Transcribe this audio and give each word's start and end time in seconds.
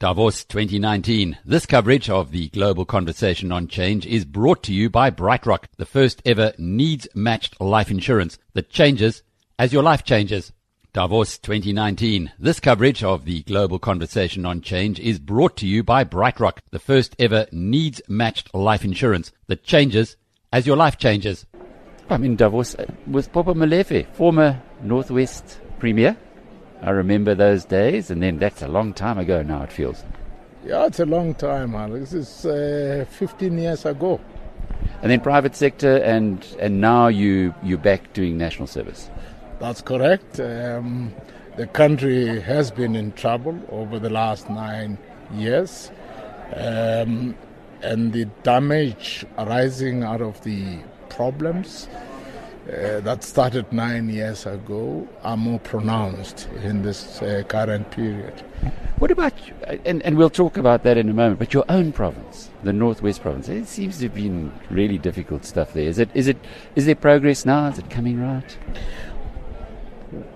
Davos 0.00 0.44
2019. 0.44 1.38
This 1.44 1.66
coverage 1.66 2.08
of 2.08 2.30
the 2.30 2.50
global 2.50 2.84
conversation 2.84 3.50
on 3.50 3.66
change 3.66 4.06
is 4.06 4.24
brought 4.24 4.62
to 4.62 4.72
you 4.72 4.88
by 4.88 5.10
BrightRock, 5.10 5.64
the 5.76 5.84
first 5.84 6.22
ever 6.24 6.52
needs 6.56 7.08
matched 7.16 7.60
life 7.60 7.90
insurance 7.90 8.38
that 8.52 8.70
changes 8.70 9.24
as 9.58 9.72
your 9.72 9.82
life 9.82 10.04
changes. 10.04 10.52
Davos 10.92 11.36
2019. 11.38 12.30
This 12.38 12.60
coverage 12.60 13.02
of 13.02 13.24
the 13.24 13.42
global 13.42 13.80
conversation 13.80 14.46
on 14.46 14.60
change 14.60 15.00
is 15.00 15.18
brought 15.18 15.56
to 15.56 15.66
you 15.66 15.82
by 15.82 16.04
BrightRock, 16.04 16.58
the 16.70 16.78
first 16.78 17.16
ever 17.18 17.48
needs 17.50 18.00
matched 18.06 18.54
life 18.54 18.84
insurance 18.84 19.32
that 19.48 19.64
changes 19.64 20.16
as 20.52 20.64
your 20.64 20.76
life 20.76 20.96
changes. 20.96 21.44
I'm 22.08 22.22
in 22.22 22.36
Davos 22.36 22.76
uh, 22.76 22.86
with 23.08 23.32
Popo 23.32 23.52
Molefe, 23.52 24.06
former 24.14 24.62
Northwest 24.80 25.58
Premier 25.80 26.16
I 26.82 26.90
remember 26.90 27.34
those 27.34 27.64
days, 27.64 28.10
and 28.10 28.22
then 28.22 28.38
that's 28.38 28.62
a 28.62 28.68
long 28.68 28.94
time 28.94 29.18
ago 29.18 29.42
now, 29.42 29.62
it 29.62 29.72
feels. 29.72 30.04
Yeah, 30.64 30.86
it's 30.86 31.00
a 31.00 31.06
long 31.06 31.34
time, 31.34 31.74
Alec. 31.74 32.12
It's 32.12 32.44
uh, 32.44 33.04
15 33.10 33.58
years 33.58 33.84
ago. 33.84 34.20
And 35.02 35.10
then 35.10 35.20
private 35.20 35.56
sector, 35.56 35.96
and, 35.96 36.44
and 36.58 36.80
now 36.80 37.08
you, 37.08 37.54
you're 37.62 37.78
back 37.78 38.12
doing 38.12 38.38
national 38.38 38.68
service. 38.68 39.10
That's 39.60 39.82
correct. 39.82 40.38
Um, 40.40 41.14
the 41.56 41.66
country 41.66 42.40
has 42.40 42.70
been 42.70 42.94
in 42.94 43.12
trouble 43.12 43.60
over 43.70 43.98
the 43.98 44.10
last 44.10 44.48
nine 44.48 44.98
years. 45.34 45.90
Um, 46.54 47.34
and 47.82 48.12
the 48.12 48.24
damage 48.42 49.24
arising 49.36 50.02
out 50.02 50.20
of 50.20 50.42
the 50.42 50.78
problems 51.08 51.88
uh, 52.68 53.00
that 53.00 53.24
started 53.24 53.72
nine 53.72 54.10
years 54.10 54.44
ago 54.44 55.08
are 55.22 55.36
more 55.36 55.58
pronounced 55.60 56.48
in 56.62 56.82
this 56.82 57.22
uh, 57.22 57.42
current 57.48 57.90
period. 57.90 58.34
What 58.98 59.10
about, 59.10 59.32
and, 59.86 60.02
and 60.02 60.18
we'll 60.18 60.28
talk 60.28 60.56
about 60.58 60.82
that 60.82 60.98
in 60.98 61.08
a 61.08 61.14
moment, 61.14 61.38
but 61.38 61.54
your 61.54 61.64
own 61.68 61.92
province, 61.92 62.50
the 62.64 62.72
Northwest 62.72 63.22
province, 63.22 63.48
it 63.48 63.66
seems 63.66 63.98
to 63.98 64.04
have 64.04 64.14
been 64.14 64.52
really 64.70 64.98
difficult 64.98 65.44
stuff 65.44 65.72
there. 65.72 65.84
Is 65.84 65.98
it, 65.98 66.10
is 66.14 66.28
it, 66.28 66.36
is 66.76 66.84
there 66.84 66.94
progress 66.94 67.46
now? 67.46 67.68
Is 67.68 67.78
it 67.78 67.88
coming 67.88 68.20
right? 68.20 68.58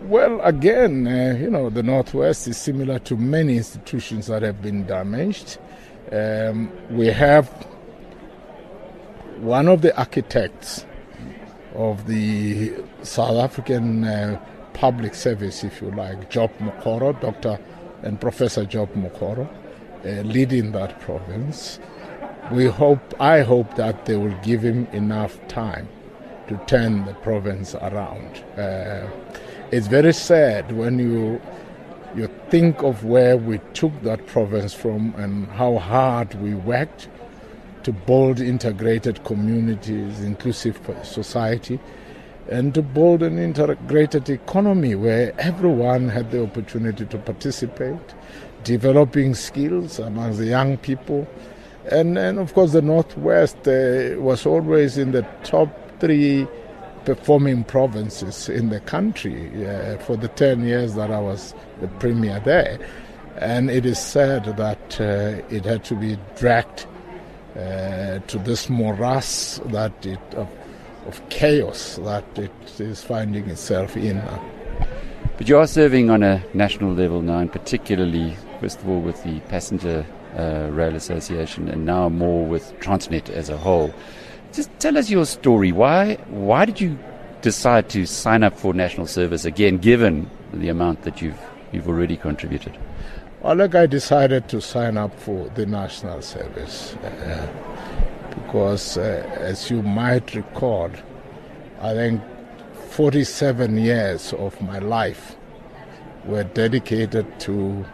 Well, 0.03 0.41
again, 0.43 1.07
uh, 1.07 1.37
you 1.39 1.51
know, 1.51 1.71
the 1.71 1.83
Northwest 1.83 2.49
is 2.49 2.57
similar 2.57 2.99
to 3.01 3.17
many 3.17 3.57
institutions 3.57 4.29
that 4.29 4.43
have 4.43 4.63
been 4.63 4.87
damaged. 4.87 5.59
Um, 6.11 6.71
we 6.91 7.09
have 7.09 7.49
one 9.39 9.69
of 9.69 9.83
the 9.83 9.97
architects 9.99 10.87
of 11.75 12.07
the 12.07 12.73
South 13.03 13.37
African 13.37 14.05
uh, 14.05 14.41
public 14.73 15.15
service, 15.15 15.65
if 15.65 15.81
you 15.81 15.91
like, 15.91 16.31
Job 16.31 16.51
Mokgoro, 16.59 17.19
Dr. 17.21 17.59
and 18.03 18.21
Professor 18.21 18.65
Job 18.65 18.93
Mokgoro, 18.95 19.49
uh, 20.05 20.09
leading 20.23 20.73
that 20.73 21.01
province. 21.01 21.79
We 22.51 22.67
hope, 22.67 23.15
I 23.21 23.43
hope 23.43 23.77
that 23.77 24.07
they 24.07 24.17
will 24.17 24.37
give 24.43 24.63
him 24.63 24.87
enough 24.93 25.39
time 25.49 25.89
to 26.49 26.57
turn 26.67 27.05
the 27.05 27.15
province 27.15 27.75
around. 27.75 28.39
Uh, 28.59 29.09
it's 29.71 29.87
very 29.87 30.13
sad 30.13 30.73
when 30.73 30.99
you 30.99 31.41
you 32.15 32.29
think 32.51 32.83
of 32.83 33.05
where 33.05 33.39
we 33.39 33.59
took 33.73 34.03
that 34.03 34.27
province 34.27 34.75
from 34.75 35.15
and 35.17 35.47
how 35.49 35.79
hard 35.79 36.35
we 36.43 36.55
worked 36.55 37.09
to 37.85 37.93
build 37.93 38.41
integrated 38.41 39.25
communities, 39.25 40.21
inclusive 40.21 40.81
society, 41.03 41.79
and 42.49 42.75
to 42.75 42.83
build 42.83 43.23
an 43.23 43.39
integrated 43.39 44.29
economy 44.29 44.95
where 44.95 45.33
everyone 45.39 46.09
had 46.09 46.31
the 46.31 46.43
opportunity 46.43 47.05
to 47.07 47.19
participate, 47.19 48.15
developing 48.65 49.35
skills 49.35 49.99
among 49.99 50.37
the 50.37 50.47
young 50.47 50.77
people. 50.79 51.27
And, 51.91 52.19
and 52.19 52.39
of 52.39 52.55
course, 52.55 52.73
the 52.73 52.83
Northwest 52.83 53.69
uh, 53.69 54.17
was 54.19 54.47
always 54.47 54.99
in 54.99 55.13
the 55.13 55.27
top 55.45 55.69
three 56.01 56.47
performing 57.05 57.65
provinces 57.65 58.49
in 58.49 58.69
the 58.69 58.81
country 58.81 59.67
uh, 59.67 59.99
for 59.99 60.17
the 60.17 60.29
10 60.29 60.65
years 60.65 60.95
that 60.95 61.11
I 61.11 61.21
was 61.21 61.55
the 61.81 61.89
premier 61.89 62.41
there. 62.41 62.79
And 63.39 63.71
it 63.71 63.85
is 63.87 63.99
said 63.99 64.45
that 64.45 65.01
uh, 65.01 65.43
it 65.55 65.65
had 65.65 65.85
to 65.85 65.97
be 65.97 66.19
dragged 66.37 66.87
uh, 67.57 68.19
to 68.27 68.39
this 68.39 68.71
morass 68.71 69.61
that 69.67 70.07
it 70.07 70.21
of, 70.35 70.49
of, 71.07 71.29
chaos 71.29 71.97
that 71.97 72.25
it 72.39 72.81
is 72.81 73.03
finding 73.03 73.49
itself 73.51 73.97
in. 73.97 74.23
But 75.37 75.49
you 75.49 75.59
are 75.59 75.67
serving 75.67 76.11
on 76.11 76.23
a 76.23 76.43
national 76.55 76.95
level 76.95 77.21
now, 77.21 77.39
and 77.39 77.53
particularly, 77.53 78.37
first 78.61 78.81
of 78.81 78.89
all, 78.89 79.01
with 79.01 79.23
the 79.25 79.41
Passenger 79.49 80.07
uh, 80.37 80.69
Rail 80.71 80.95
Association, 80.95 81.69
and 81.69 81.85
now 81.85 82.09
more 82.09 82.47
with 82.47 82.73
Transnet 82.81 83.29
as 83.29 83.49
a 83.49 83.57
whole. 83.57 83.93
Just 84.53 84.71
tell 84.79 84.97
us 84.97 85.11
your 85.11 85.27
story. 85.27 85.73
Why 85.73 86.15
why 86.29 86.65
did 86.65 86.81
you 86.81 86.99
decide 87.43 87.89
to 87.91 88.07
sign 88.07 88.43
up 88.43 88.59
for 88.59 88.73
national 88.73 89.07
service 89.07 89.45
again, 89.45 89.79
given 89.79 90.31
the 90.53 90.69
amount 90.69 91.03
that 91.03 91.21
you've 91.21 91.41
you've 91.73 91.89
already 91.89 92.17
contributed? 92.17 92.79
Well, 93.43 93.57
look, 93.57 93.75
I 93.75 93.87
decided 93.87 94.49
to 94.51 94.61
sign 94.61 94.97
up 94.97 95.19
for 95.19 95.49
the 95.57 95.67
national 95.67 96.23
service 96.23 96.95
uh, 96.95 97.49
because, 98.31 98.97
uh, 98.97 99.29
as 99.41 99.69
you 99.69 99.83
might 99.83 100.37
recall, 100.37 100.93
I 101.81 101.93
think 101.93 102.23
47 102.91 103.79
years 103.79 104.33
of 104.35 104.63
my 104.63 104.79
life 104.79 105.35
were 106.25 106.45
dedicated 106.45 107.27
to 107.41 107.85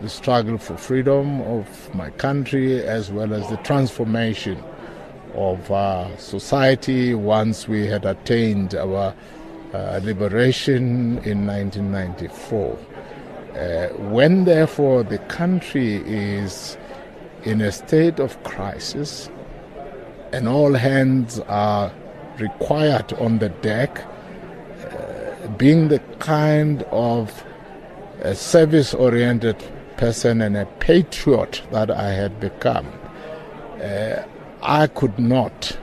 the 0.00 0.08
struggle 0.08 0.58
for 0.58 0.76
freedom 0.76 1.40
of 1.42 1.94
my 1.94 2.10
country 2.10 2.82
as 2.82 3.12
well 3.12 3.32
as 3.32 3.48
the 3.50 3.58
transformation 3.58 4.60
of 5.34 5.70
our 5.70 6.10
society 6.18 7.14
once 7.14 7.68
we 7.68 7.86
had 7.86 8.04
attained 8.04 8.74
our 8.74 9.14
uh, 9.72 10.00
liberation 10.02 11.18
in 11.18 11.46
1994. 11.46 12.76
Uh, 13.54 13.88
when, 14.10 14.44
therefore, 14.44 15.02
the 15.02 15.18
country 15.18 15.96
is 16.06 16.76
in 17.44 17.60
a 17.60 17.70
state 17.70 18.18
of 18.18 18.42
crisis 18.42 19.28
and 20.32 20.48
all 20.48 20.74
hands 20.74 21.38
are 21.40 21.92
required 22.38 23.12
on 23.14 23.38
the 23.38 23.48
deck, 23.48 24.04
uh, 24.04 25.46
being 25.56 25.88
the 25.88 26.00
kind 26.18 26.82
of 26.90 27.44
service 28.32 28.94
oriented 28.94 29.56
person 29.96 30.40
and 30.40 30.56
a 30.56 30.66
patriot 30.80 31.62
that 31.70 31.90
I 31.90 32.10
had 32.10 32.40
become, 32.40 32.88
uh, 33.80 34.22
I 34.62 34.86
could 34.88 35.18
not 35.18 35.78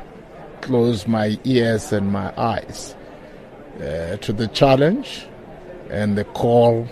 close 0.62 1.08
my 1.08 1.40
ears 1.44 1.92
and 1.92 2.12
my 2.12 2.34
eyes 2.38 2.96
uh, 3.78 4.18
to 4.18 4.34
the 4.34 4.48
challenge 4.48 5.26
and 5.90 6.18
the 6.18 6.24
call 6.24 6.88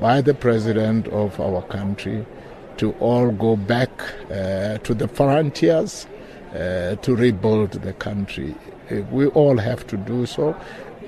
by 0.00 0.20
the 0.20 0.34
president 0.34 1.08
of 1.08 1.40
our 1.40 1.62
country 1.62 2.26
to 2.76 2.92
all 3.00 3.30
go 3.30 3.56
back 3.56 3.90
uh, 4.30 4.78
to 4.78 4.94
the 4.94 5.08
frontiers 5.08 6.06
uh, 6.54 6.94
to 6.96 7.16
rebuild 7.16 7.72
the 7.72 7.92
country. 7.94 8.54
Uh, 8.90 8.96
we 9.10 9.26
all 9.28 9.56
have 9.56 9.86
to 9.86 9.96
do 9.96 10.26
so, 10.26 10.54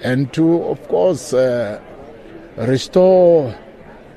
and 0.03 0.32
to, 0.32 0.62
of 0.65 0.88
course, 0.88 1.32
uh, 1.32 1.81
restore 2.56 3.54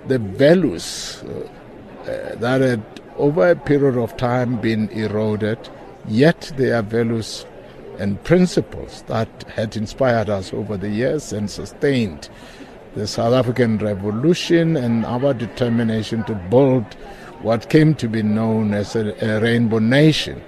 the 0.08 0.18
values 0.18 1.24
uh, 1.24 2.36
that 2.36 2.62
had 2.62 2.84
over 3.18 3.52
a 3.52 3.56
period 3.56 3.98
of 3.98 4.16
time 4.18 4.60
been 4.60 4.90
eroded, 4.90 5.60
yet 6.08 6.52
they 6.58 6.72
are 6.72 6.82
values 6.82 7.46
and 8.00 8.24
principles 8.24 9.04
that 9.08 9.30
had 9.54 9.76
inspired 9.76 10.30
us 10.30 10.54
over 10.54 10.76
the 10.76 10.90
years 10.90 11.32
and 11.32 11.52
sustained 11.52 12.30
the 12.96 13.08
South 13.08 13.34
African 13.34 13.78
Revolution 13.78 14.76
and 14.76 15.06
our 15.06 15.34
determination 15.34 16.24
to 16.26 16.36
build 16.36 16.86
what 17.42 17.70
came 17.70 17.96
to 17.96 18.08
be 18.08 18.22
known 18.22 18.74
as 18.74 18.96
a, 18.96 19.16
a 19.26 19.40
rainbow 19.40 19.80
nation 19.80 20.42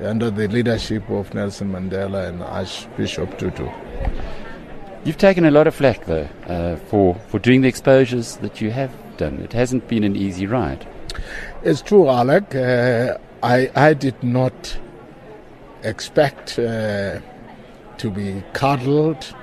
under 0.00 0.30
the 0.30 0.46
leadership 0.48 1.08
of 1.10 1.32
Nelson 1.34 1.72
Mandela 1.72 2.28
and 2.28 2.42
Archbishop 2.42 3.38
Tutu. 3.38 3.68
You've 5.04 5.16
taken 5.18 5.44
a 5.44 5.50
lot 5.50 5.66
of 5.66 5.74
flack, 5.74 6.04
though, 6.04 6.28
uh, 6.46 6.76
for, 6.76 7.14
for 7.28 7.38
doing 7.38 7.62
the 7.62 7.68
exposures 7.68 8.36
that 8.36 8.60
you 8.60 8.70
have 8.70 8.92
done. 9.16 9.40
It 9.40 9.52
hasn't 9.52 9.88
been 9.88 10.04
an 10.04 10.16
easy 10.16 10.46
ride. 10.46 10.86
It's 11.62 11.82
true, 11.82 12.08
Alec. 12.08 12.54
Uh, 12.54 13.16
I, 13.42 13.70
I 13.74 13.94
did 13.94 14.22
not 14.22 14.78
expect 15.82 16.58
uh, 16.58 17.20
to 17.96 18.10
be 18.10 18.42
cuddled, 18.52 19.34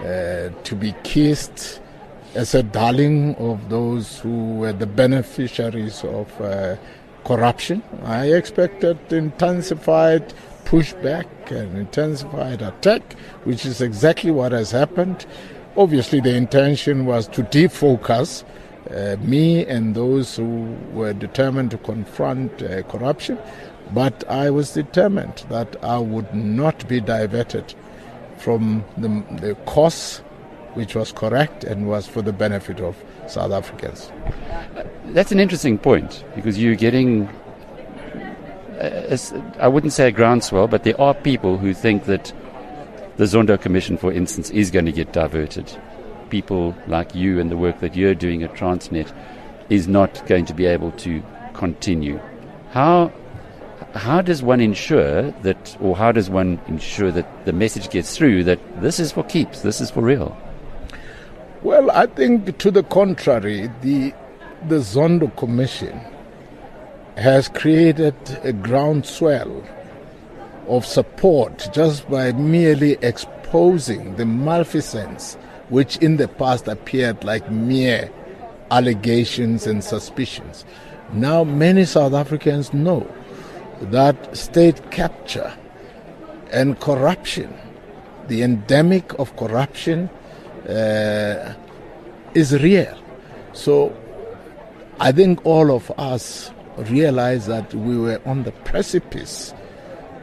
uh, 0.00 0.48
to 0.64 0.74
be 0.74 0.94
kissed, 1.04 1.79
as 2.34 2.54
a 2.54 2.62
darling 2.62 3.34
of 3.36 3.68
those 3.68 4.18
who 4.20 4.54
were 4.54 4.72
the 4.72 4.86
beneficiaries 4.86 6.04
of 6.04 6.40
uh, 6.40 6.76
corruption. 7.24 7.82
I 8.04 8.32
expected 8.32 8.98
intensified 9.12 10.32
pushback 10.64 11.26
and 11.50 11.76
intensified 11.76 12.62
attack, 12.62 13.14
which 13.44 13.66
is 13.66 13.80
exactly 13.80 14.30
what 14.30 14.52
has 14.52 14.70
happened. 14.70 15.26
Obviously, 15.76 16.20
the 16.20 16.34
intention 16.34 17.06
was 17.06 17.26
to 17.28 17.42
defocus 17.42 18.44
uh, 18.90 19.16
me 19.20 19.66
and 19.66 19.94
those 19.94 20.36
who 20.36 20.76
were 20.92 21.12
determined 21.12 21.70
to 21.72 21.78
confront 21.78 22.62
uh, 22.62 22.82
corruption. 22.84 23.38
But 23.92 24.28
I 24.28 24.50
was 24.50 24.72
determined 24.72 25.44
that 25.48 25.76
I 25.84 25.98
would 25.98 26.32
not 26.32 26.86
be 26.88 27.00
diverted 27.00 27.74
from 28.38 28.84
the, 28.96 29.08
the 29.40 29.54
course 29.66 30.22
which 30.74 30.94
was 30.94 31.12
correct 31.12 31.64
and 31.64 31.88
was 31.88 32.06
for 32.06 32.22
the 32.22 32.32
benefit 32.32 32.80
of 32.80 32.96
South 33.26 33.52
Africans. 33.52 34.10
That's 35.06 35.32
an 35.32 35.40
interesting 35.40 35.78
point 35.78 36.24
because 36.34 36.58
you're 36.58 36.76
getting, 36.76 37.26
uh, 38.78 39.16
I 39.58 39.68
wouldn't 39.68 39.92
say 39.92 40.08
a 40.08 40.12
groundswell, 40.12 40.68
but 40.68 40.84
there 40.84 41.00
are 41.00 41.14
people 41.14 41.58
who 41.58 41.74
think 41.74 42.04
that 42.04 42.32
the 43.16 43.24
Zondo 43.24 43.60
Commission, 43.60 43.96
for 43.96 44.12
instance, 44.12 44.50
is 44.50 44.70
going 44.70 44.86
to 44.86 44.92
get 44.92 45.12
diverted. 45.12 45.76
People 46.30 46.74
like 46.86 47.14
you 47.14 47.40
and 47.40 47.50
the 47.50 47.56
work 47.56 47.80
that 47.80 47.96
you're 47.96 48.14
doing 48.14 48.42
at 48.42 48.54
Transnet 48.54 49.12
is 49.68 49.88
not 49.88 50.26
going 50.26 50.44
to 50.46 50.54
be 50.54 50.66
able 50.66 50.92
to 50.92 51.22
continue. 51.54 52.20
How 52.70 53.12
how 53.94 54.20
does 54.20 54.42
one 54.42 54.60
ensure 54.60 55.30
that, 55.42 55.76
or 55.80 55.96
how 55.96 56.12
does 56.12 56.30
one 56.30 56.60
ensure 56.68 57.10
that 57.10 57.44
the 57.44 57.52
message 57.52 57.90
gets 57.90 58.16
through 58.16 58.44
that 58.44 58.60
this 58.80 59.00
is 59.00 59.10
for 59.12 59.24
keeps, 59.24 59.62
this 59.62 59.80
is 59.80 59.90
for 59.90 60.02
real? 60.02 60.36
Well, 61.62 61.90
I 61.90 62.06
think 62.06 62.56
to 62.56 62.70
the 62.70 62.82
contrary, 62.82 63.70
the 63.82 64.14
the 64.66 64.76
Zondo 64.76 65.34
Commission 65.36 66.00
has 67.16 67.48
created 67.48 68.14
a 68.42 68.52
groundswell 68.52 69.62
of 70.68 70.86
support 70.86 71.68
just 71.72 72.08
by 72.08 72.32
merely 72.32 72.92
exposing 73.02 74.16
the 74.16 74.24
malfeasance 74.24 75.34
which 75.68 75.98
in 75.98 76.16
the 76.16 76.28
past 76.28 76.66
appeared 76.66 77.24
like 77.24 77.50
mere 77.50 78.10
allegations 78.70 79.66
and 79.66 79.84
suspicions. 79.84 80.64
Now, 81.12 81.44
many 81.44 81.84
South 81.84 82.14
Africans 82.14 82.72
know 82.72 83.06
that 83.82 84.34
state 84.34 84.90
capture 84.90 85.52
and 86.52 86.80
corruption, 86.80 87.54
the 88.28 88.42
endemic 88.42 89.12
of 89.18 89.36
corruption, 89.36 90.08
uh, 90.68 91.54
is 92.34 92.52
real. 92.62 92.98
So 93.52 93.96
I 95.00 95.12
think 95.12 95.44
all 95.44 95.70
of 95.70 95.90
us 95.98 96.50
realize 96.76 97.46
that 97.46 97.74
we 97.74 97.96
were 97.96 98.20
on 98.24 98.44
the 98.44 98.52
precipice 98.52 99.52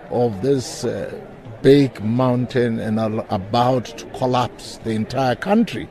of 0.10 0.42
this 0.42 0.86
uh, 0.86 1.14
big 1.62 2.02
mountain 2.04 2.80
and 2.80 3.00
are 3.00 3.26
about 3.30 3.86
to 3.86 4.06
collapse 4.18 4.78
the 4.84 4.92
entire 4.92 5.36
country. 5.36 5.90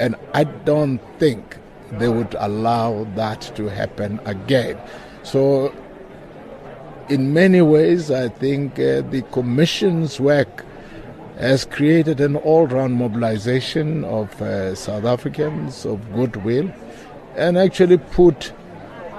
And 0.00 0.16
I 0.34 0.44
don't 0.44 0.98
think 1.18 1.58
they 1.92 2.08
would 2.08 2.34
allow 2.38 3.04
that 3.16 3.40
to 3.56 3.68
happen 3.68 4.18
again. 4.24 4.80
So 5.22 5.74
in 7.08 7.32
many 7.32 7.60
ways, 7.60 8.10
I 8.10 8.28
think 8.28 8.72
uh, 8.78 9.02
the 9.02 9.22
Commission's 9.30 10.18
work 10.18 10.64
has 11.38 11.64
created 11.64 12.20
an 12.20 12.36
all 12.36 12.66
round 12.66 12.94
mobilization 12.94 14.04
of 14.04 14.40
uh, 14.42 14.74
South 14.74 15.04
Africans 15.04 15.84
of 15.86 16.12
goodwill 16.12 16.70
and 17.36 17.56
actually 17.56 17.98
put 17.98 18.52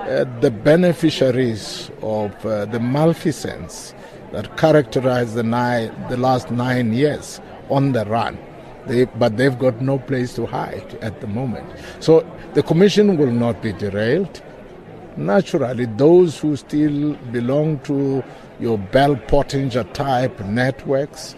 uh, 0.02 0.26
the 0.42 0.52
beneficiaries 0.52 1.90
of 2.02 2.46
uh, 2.46 2.66
the 2.66 2.80
malfeasance 2.80 3.94
that 4.32 4.58
characterized 4.58 5.36
the, 5.36 5.44
nine, 5.44 5.94
the 6.10 6.18
last 6.18 6.52
nine 6.52 6.94
years 6.94 7.40
on 7.70 7.92
the 7.94 8.06
run. 8.06 8.38
They, 8.86 9.06
but 9.06 9.38
they've 9.38 9.58
got 9.58 9.82
no 9.82 9.98
place 9.98 10.36
to 10.36 10.46
hide 10.46 10.96
at 11.02 11.22
the 11.22 11.28
moment. 11.28 11.66
So 12.00 12.30
the 12.54 12.64
Commission 12.64 13.18
will 13.18 13.32
not 13.32 13.62
be 13.62 13.72
derailed 13.72 14.42
naturally 15.18 15.86
those 15.86 16.40
who 16.40 16.56
still 16.56 17.14
belong 17.32 17.80
to 17.80 18.24
your 18.60 18.78
Bell 18.78 19.16
Pottinger 19.16 19.84
type 19.94 20.40
networks, 20.42 21.36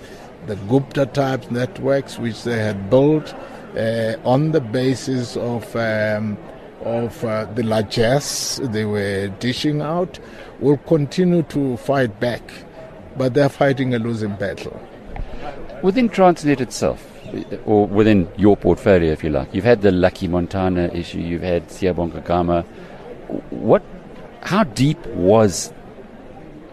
the 0.48 0.56
Gupta 0.68 1.06
type 1.06 1.50
networks, 1.52 2.18
which 2.18 2.44
they 2.44 2.58
had 2.58 2.90
built 2.90 3.34
uh, 3.78 4.16
on 4.24 4.52
the 4.52 4.62
basis 4.62 5.38
of 5.38 5.76
um, 5.76 6.38
of 6.84 7.24
uh, 7.24 7.46
the 7.56 7.64
largesse 7.64 8.60
they 8.64 8.86
were 8.86 9.28
dishing 9.40 9.82
out, 9.82 10.20
will 10.60 10.78
continue 10.78 11.42
to 11.44 11.78
fight 11.78 12.20
back, 12.20 12.44
but 13.18 13.34
they're 13.34 13.50
fighting 13.50 13.96
a 13.96 14.00
losing 14.00 14.36
battle. 14.36 14.80
Within 15.82 16.10
Transnet 16.10 16.62
itself, 16.62 17.04
or 17.66 17.88
within 17.88 18.30
your 18.38 18.56
portfolio, 18.56 19.12
if 19.12 19.24
you 19.24 19.32
like, 19.32 19.54
you've 19.54 19.66
had 19.66 19.82
the 19.82 19.92
Lucky 19.92 20.28
Montana 20.28 20.90
issue, 20.94 21.20
you've 21.20 21.42
had 21.42 21.68
Siyabonga 21.70 22.24
Gama 22.24 22.64
what, 23.50 23.84
how 24.42 24.64
deep 24.64 25.04
was 25.08 25.74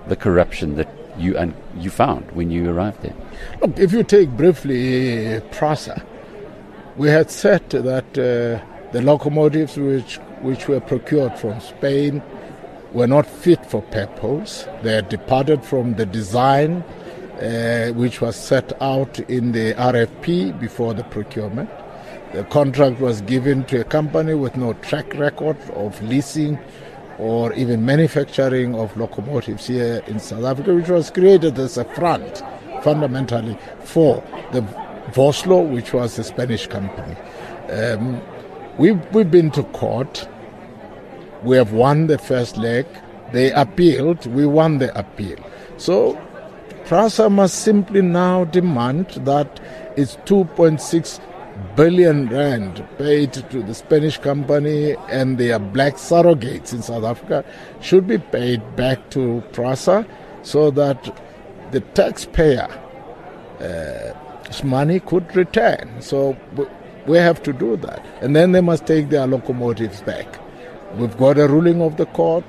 the 0.09 0.17
corruption 0.17 0.77
that 0.77 0.89
you 1.23 1.37
and 1.37 1.55
you 1.77 1.91
found 1.91 2.31
when 2.33 2.51
you 2.51 2.71
arrived 2.71 3.03
there? 3.03 3.15
Look, 3.61 3.79
if 3.79 3.93
you 3.93 4.03
take 4.03 4.31
briefly 4.31 5.41
PRASA, 5.53 6.05
we 6.97 7.09
had 7.09 7.31
said 7.31 7.69
that 7.71 8.07
uh, 8.19 8.65
the 8.93 9.03
locomotives 9.03 9.77
which 9.77 10.17
which 10.43 10.69
were 10.69 10.81
procured 10.81 11.39
from 11.39 11.61
Spain 11.61 12.23
were 12.93 13.07
not 13.07 13.27
fit 13.27 13.65
for 13.65 13.81
purpose. 13.83 14.67
They 14.83 14.93
had 14.93 15.09
departed 15.09 15.65
from 15.65 15.95
the 15.95 16.05
design 16.05 16.85
uh, 17.41 17.89
which 17.95 18.21
was 18.21 18.37
set 18.37 18.73
out 18.83 19.19
in 19.21 19.53
the 19.53 19.75
RFP 19.75 20.59
before 20.61 20.95
the 20.95 21.05
procurement. 21.05 21.71
The 22.33 22.45
contract 22.45 23.01
was 23.01 23.21
given 23.23 23.65
to 23.65 23.81
a 23.81 23.85
company 23.85 24.35
with 24.35 24.57
no 24.57 24.75
track 24.75 25.15
record 25.15 25.57
of 25.71 26.01
leasing 26.03 26.59
or 27.19 27.53
even 27.55 27.85
manufacturing 27.85 28.75
of 28.75 28.97
locomotives 28.97 29.67
here 29.67 30.03
in 30.06 30.19
South 30.19 30.44
Africa, 30.44 30.75
which 30.75 30.88
was 30.88 31.11
created 31.11 31.59
as 31.59 31.76
a 31.79 31.85
front 31.85 32.43
fundamentally 32.82 33.56
for 33.85 34.23
the 34.53 34.61
Vossloh, 35.12 35.69
which 35.69 35.93
was 35.93 36.19
a 36.19 36.25
Spanish 36.25 36.67
company. 36.67 37.17
Um, 37.70 38.20
we've, 38.79 39.00
we've 39.12 39.31
been 39.31 39.50
to 39.53 39.62
court. 39.64 40.29
We 41.43 41.56
have 41.56 41.73
won 41.73 42.06
the 42.06 42.19
first 42.19 42.56
leg. 42.56 42.87
They 43.32 43.53
appealed. 43.53 44.26
We 44.26 44.47
won 44.47 44.79
the 44.79 44.97
appeal. 44.99 45.38
So 45.76 46.20
PRASA 46.85 47.31
must 47.31 47.61
simply 47.61 48.03
now 48.03 48.44
demand 48.44 49.09
that 49.25 49.61
its 49.97 50.17
2.6 50.26 51.20
billion 51.76 52.29
rand 52.29 52.87
paid 52.99 53.32
to 53.32 53.62
the 53.62 53.75
Spanish 53.75 54.19
company 54.19 54.97
and 55.09 55.38
their 55.38 55.59
black 55.59 55.94
surrogates 55.94 56.73
in 56.73 56.82
South 56.82 57.05
Africa 57.05 57.44
should 57.81 58.06
be 58.06 58.19
paid 58.19 58.76
back 58.76 59.11
to 59.11 59.42
PRASA 59.52 60.07
so 60.42 60.71
that 60.71 61.19
the 61.71 61.81
taxpayer's 61.81 62.71
uh, 63.61 64.14
money 64.64 65.00
could 65.00 65.35
return. 65.35 66.00
So 66.00 66.37
we 67.07 67.16
have 67.19 67.42
to 67.45 67.52
do 67.52 67.76
that. 67.78 68.04
And 68.21 68.37
then 68.37 68.52
they 68.52 68.61
must 68.61 68.87
take 68.87 69.09
their 69.09 69.26
locomotives 69.26 70.02
back. 70.02 70.38
We've 70.97 71.16
got 71.16 71.38
a 71.38 71.49
ruling 71.49 71.81
of 71.81 71.97
the 71.97 72.07
court 72.07 72.45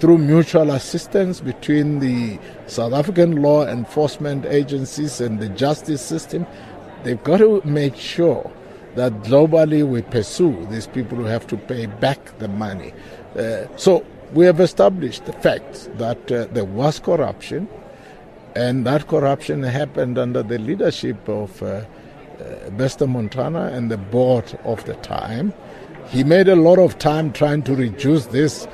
through 0.00 0.18
mutual 0.18 0.70
assistance 0.70 1.40
between 1.40 1.98
the 1.98 2.38
South 2.66 2.92
African 2.92 3.42
law 3.42 3.66
enforcement 3.66 4.46
agencies 4.46 5.20
and 5.20 5.40
the 5.40 5.48
justice 5.48 6.02
system 6.02 6.46
They've 7.02 7.22
got 7.22 7.38
to 7.38 7.62
make 7.64 7.96
sure 7.96 8.50
that 8.94 9.12
globally 9.22 9.86
we 9.86 10.02
pursue 10.02 10.66
these 10.70 10.86
people 10.86 11.16
who 11.18 11.24
have 11.24 11.46
to 11.48 11.56
pay 11.56 11.86
back 11.86 12.38
the 12.38 12.48
money. 12.48 12.92
Uh, 13.38 13.66
so 13.76 14.04
we 14.32 14.44
have 14.44 14.60
established 14.60 15.24
the 15.26 15.32
fact 15.32 15.88
that 15.98 16.32
uh, 16.32 16.46
there 16.52 16.64
was 16.64 16.98
corruption, 16.98 17.68
and 18.56 18.84
that 18.86 19.06
corruption 19.06 19.62
happened 19.62 20.18
under 20.18 20.42
the 20.42 20.58
leadership 20.58 21.28
of 21.28 21.62
uh, 21.62 21.66
uh, 21.66 22.70
Bester 22.70 23.06
Montana 23.06 23.66
and 23.72 23.90
the 23.90 23.96
board 23.96 24.58
of 24.64 24.84
the 24.84 24.94
time. 24.94 25.52
He 26.08 26.24
made 26.24 26.48
a 26.48 26.56
lot 26.56 26.78
of 26.78 26.98
time 26.98 27.32
trying 27.32 27.62
to 27.64 27.74
reduce 27.76 28.26
this 28.26 28.66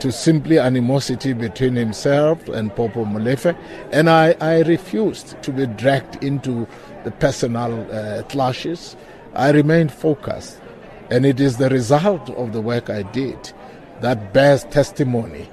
to 0.00 0.12
simply 0.12 0.58
animosity 0.58 1.32
between 1.32 1.74
himself 1.74 2.48
and 2.48 2.74
Popo 2.74 3.04
Molefe, 3.04 3.56
and 3.92 4.08
I, 4.08 4.36
I 4.40 4.60
refused 4.62 5.42
to 5.42 5.52
be 5.52 5.66
dragged 5.66 6.22
into 6.22 6.66
the 7.06 7.12
personal 7.12 7.72
uh, 7.92 8.24
clashes. 8.24 8.96
I 9.34 9.50
remained 9.52 9.92
focused, 9.92 10.60
and 11.08 11.24
it 11.24 11.38
is 11.38 11.56
the 11.56 11.70
result 11.70 12.28
of 12.30 12.52
the 12.52 12.60
work 12.60 12.90
I 12.90 13.02
did 13.02 13.52
that 14.00 14.32
bears 14.32 14.64
testimony 14.64 15.48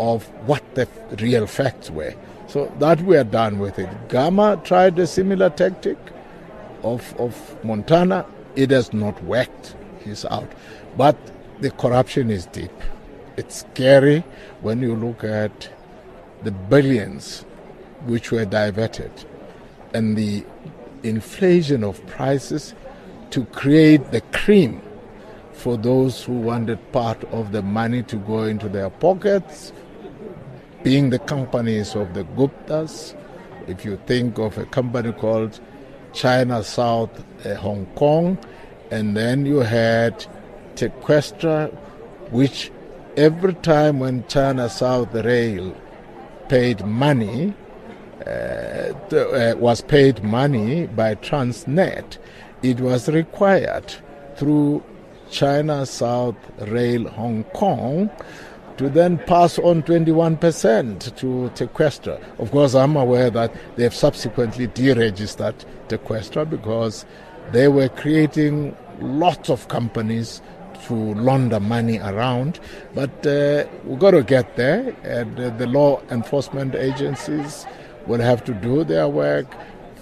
of 0.00 0.24
what 0.48 0.62
the 0.74 0.88
real 1.20 1.46
facts 1.46 1.88
were. 1.88 2.14
So 2.48 2.70
that 2.80 3.00
we 3.02 3.16
are 3.16 3.24
done 3.24 3.60
with 3.60 3.78
it. 3.78 3.88
Gama 4.08 4.60
tried 4.64 4.98
a 4.98 5.06
similar 5.06 5.50
tactic 5.50 5.98
of, 6.82 7.14
of 7.18 7.64
Montana. 7.64 8.26
It 8.56 8.72
has 8.72 8.92
not 8.92 9.22
worked. 9.22 9.76
He's 10.04 10.24
out. 10.24 10.50
But 10.96 11.16
the 11.60 11.70
corruption 11.70 12.28
is 12.28 12.46
deep. 12.46 12.72
It's 13.36 13.64
scary 13.70 14.24
when 14.62 14.82
you 14.82 14.96
look 14.96 15.22
at 15.22 15.70
the 16.42 16.50
billions 16.50 17.46
which 18.04 18.32
were 18.32 18.44
diverted 18.44 19.12
and 19.94 20.16
the 20.16 20.44
inflation 21.02 21.84
of 21.84 22.04
prices 22.06 22.74
to 23.30 23.44
create 23.46 24.10
the 24.10 24.20
cream 24.32 24.80
for 25.52 25.76
those 25.76 26.24
who 26.24 26.32
wanted 26.32 26.78
part 26.92 27.22
of 27.24 27.52
the 27.52 27.62
money 27.62 28.02
to 28.02 28.16
go 28.16 28.44
into 28.44 28.68
their 28.68 28.90
pockets, 28.90 29.72
being 30.82 31.10
the 31.10 31.18
companies 31.18 31.94
of 31.94 32.14
the 32.14 32.24
Guptas. 32.24 33.14
If 33.68 33.84
you 33.84 33.96
think 34.06 34.38
of 34.38 34.58
a 34.58 34.64
company 34.66 35.12
called 35.12 35.60
China 36.12 36.64
South 36.64 37.24
uh, 37.46 37.54
Hong 37.54 37.86
Kong, 37.94 38.38
and 38.90 39.16
then 39.16 39.46
you 39.46 39.58
had 39.58 40.26
Tequestra, 40.74 41.72
which 42.30 42.70
every 43.16 43.54
time 43.54 44.00
when 44.00 44.26
China 44.26 44.68
South 44.68 45.14
Rail 45.14 45.74
paid 46.48 46.84
money, 46.84 47.54
uh, 48.26 48.92
uh, 49.16 49.54
was 49.56 49.80
paid 49.80 50.22
money 50.22 50.86
by 50.86 51.14
Transnet, 51.16 52.18
it 52.62 52.80
was 52.80 53.08
required 53.08 53.94
through 54.36 54.82
China 55.30 55.86
South 55.86 56.36
Rail 56.68 57.08
Hong 57.08 57.44
Kong 57.54 58.10
to 58.76 58.88
then 58.88 59.18
pass 59.18 59.58
on 59.58 59.82
21% 59.82 61.16
to 61.16 61.50
Tequestra. 61.54 62.20
Of 62.38 62.50
course, 62.50 62.74
I'm 62.74 62.96
aware 62.96 63.30
that 63.30 63.54
they've 63.76 63.94
subsequently 63.94 64.68
deregistered 64.68 65.64
Tequestra 65.88 66.48
because 66.48 67.04
they 67.50 67.68
were 67.68 67.88
creating 67.88 68.76
lots 69.00 69.50
of 69.50 69.68
companies 69.68 70.40
to 70.86 70.94
launder 70.94 71.60
money 71.60 71.98
around. 71.98 72.60
But 72.94 73.26
uh, 73.26 73.66
we've 73.84 73.98
got 73.98 74.12
to 74.12 74.22
get 74.22 74.56
there, 74.56 74.94
and 75.02 75.38
uh, 75.38 75.50
the 75.50 75.66
law 75.66 76.00
enforcement 76.10 76.74
agencies 76.74 77.66
will 78.06 78.20
have 78.20 78.44
to 78.44 78.54
do 78.54 78.84
their 78.84 79.08
work. 79.08 79.46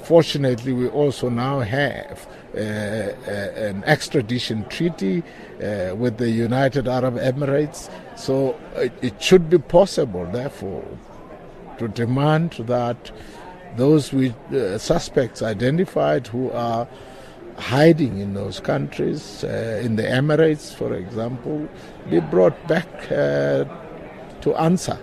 Fortunately, 0.02 0.73
we 0.73 0.88
also 0.88 1.28
now 1.28 1.61
have 1.61 2.26
uh, 2.54 2.59
uh 2.59 3.69
an 3.69 3.85
extradition 3.85 4.64
treaty 4.69 5.23
uh, 5.62 5.95
with 5.95 6.16
the 6.16 6.30
United 6.30 6.88
Arab 6.88 7.16
Emirates, 7.16 7.90
so 8.16 8.59
it, 8.76 9.23
should 9.23 9.49
be 9.49 9.59
possible, 9.59 10.26
therefore, 10.26 10.85
to 11.78 11.87
demand 11.88 12.52
that 12.66 13.12
those 13.76 14.12
with, 14.12 14.35
uh, 14.52 14.78
suspects 14.78 15.42
identified 15.42 16.26
who 16.26 16.50
are 16.50 16.88
hiding 17.61 18.19
in 18.19 18.35
those 18.35 18.59
countries, 18.59 19.45
uh, 19.45 19.80
in 19.85 19.97
the 19.97 20.02
Emirates, 20.02 20.75
for 20.75 20.95
example, 20.95 21.69
be 22.09 22.21
brought 22.21 22.57
back 22.66 22.88
uh, 23.12 23.64
to 24.40 24.54
answer. 24.57 24.99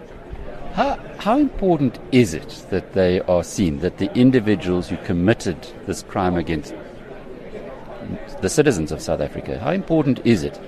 How, 0.77 0.99
how 1.17 1.39
important 1.39 1.97
is 2.11 2.35
it 2.35 2.63
that 2.69 2.93
they 2.93 3.19
are 3.21 3.43
seen, 3.43 3.79
that 3.79 3.97
the 3.97 4.13
individuals 4.13 4.87
who 4.87 4.97
committed 4.97 5.57
this 5.87 6.03
crime 6.03 6.37
against 6.37 6.75
the 8.41 8.49
citizens 8.49 8.91
of 8.91 9.01
South 9.01 9.19
Africa, 9.19 9.57
how 9.57 9.71
important 9.71 10.21
is 10.23 10.43
it 10.43 10.61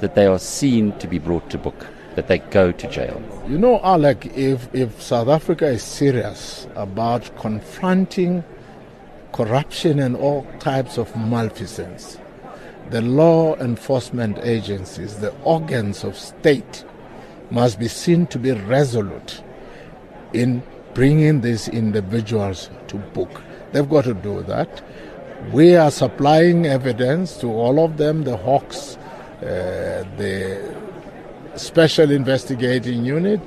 that 0.00 0.16
they 0.16 0.26
are 0.26 0.40
seen 0.40 0.98
to 0.98 1.06
be 1.06 1.20
brought 1.20 1.48
to 1.50 1.58
book, 1.58 1.86
that 2.16 2.26
they 2.26 2.38
go 2.38 2.72
to 2.72 2.88
jail? 2.88 3.22
You 3.46 3.56
know, 3.56 3.80
Alec, 3.84 4.36
if, 4.36 4.68
if 4.74 5.00
South 5.00 5.28
Africa 5.28 5.68
is 5.68 5.84
serious 5.84 6.66
about 6.74 7.30
confronting 7.38 8.42
corruption 9.32 10.00
and 10.00 10.16
all 10.16 10.44
types 10.58 10.98
of 10.98 11.14
malfeasance. 11.14 12.18
The 12.90 13.00
law 13.00 13.54
enforcement 13.58 14.38
agencies, 14.42 15.18
the 15.18 15.32
organs 15.44 16.02
of 16.02 16.18
state, 16.18 16.84
must 17.52 17.78
be 17.78 17.86
seen 17.86 18.26
to 18.26 18.40
be 18.40 18.50
resolute 18.50 19.40
in 20.32 20.62
bringing 20.94 21.40
these 21.40 21.68
individuals 21.68 22.70
to 22.88 22.96
book. 22.96 23.42
They've 23.72 23.88
got 23.88 24.04
to 24.04 24.14
do 24.14 24.42
that. 24.42 24.82
We 25.52 25.74
are 25.76 25.90
supplying 25.90 26.66
evidence 26.66 27.36
to 27.38 27.48
all 27.48 27.84
of 27.84 27.96
them, 27.96 28.24
the 28.24 28.36
Hawks, 28.36 28.96
uh, 28.96 30.04
the 30.16 30.74
Special 31.56 32.10
Investigating 32.10 33.04
Unit, 33.04 33.40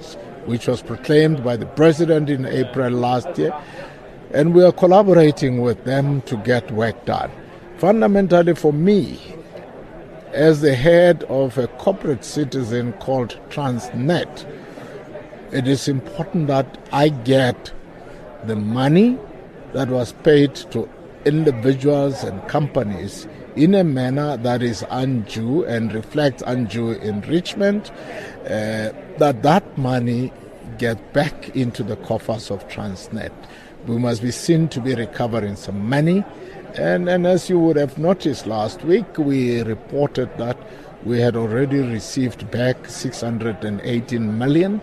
which 0.46 0.68
was 0.68 0.82
proclaimed 0.82 1.44
by 1.44 1.56
the 1.56 1.66
President 1.66 2.30
in 2.30 2.46
April 2.46 2.92
last 2.92 3.38
year 3.38 3.54
and 4.36 4.54
we 4.54 4.64
are 4.66 4.72
collaborating 4.74 5.62
with 5.62 5.86
them 5.86 6.22
to 6.24 6.36
get 6.38 6.70
work 6.72 7.06
done. 7.06 7.32
Fundamentally, 7.78 8.54
for 8.54 8.74
me, 8.74 9.18
as 10.34 10.60
the 10.60 10.76
head 10.76 11.24
of 11.30 11.58
a 11.58 11.68
corporate 11.68 12.26
citizen 12.26 12.92
called 12.94 13.40
Transnet, 13.50 14.46
it 15.52 15.68
is 15.68 15.88
important 15.88 16.48
that 16.48 16.78
I 16.92 17.10
get 17.10 17.72
the 18.46 18.56
money 18.56 19.18
that 19.74 19.90
was 19.90 20.14
paid 20.24 20.56
to 20.72 20.90
individuals 21.26 22.24
and 22.24 22.48
companies 22.48 23.28
in 23.56 23.74
a 23.74 23.84
manner 23.84 24.38
that 24.38 24.62
is 24.62 24.86
undue 24.90 25.66
and 25.66 25.94
reflects 25.94 26.44
undue 26.46 26.92
enrichment, 26.92 27.92
uh, 28.44 28.92
that 29.18 29.42
that 29.44 29.78
money 29.78 30.32
get 30.78 31.14
back 31.14 31.56
into 31.56 31.84
the 31.84 31.96
coffers 31.98 32.52
of 32.52 32.68
Transnet 32.68 33.32
we 33.88 33.98
must 33.98 34.22
be 34.22 34.32
seen 34.32 34.68
to 34.70 34.82
be 34.82 34.96
recovering 34.96 35.56
some 35.56 35.88
money. 35.88 36.24
And, 36.76 37.08
and 37.08 37.26
as 37.26 37.50
you 37.50 37.60
would 37.60 37.78
have 37.78 37.98
noticed 37.98 38.48
last 38.48 38.84
week, 38.84 39.18
we 39.18 39.62
reported 39.62 40.36
that 40.38 40.58
we 41.04 41.20
had 41.20 41.36
already 41.36 41.80
received 41.80 42.50
back 42.52 42.90
618 42.90 44.38
million. 44.38 44.82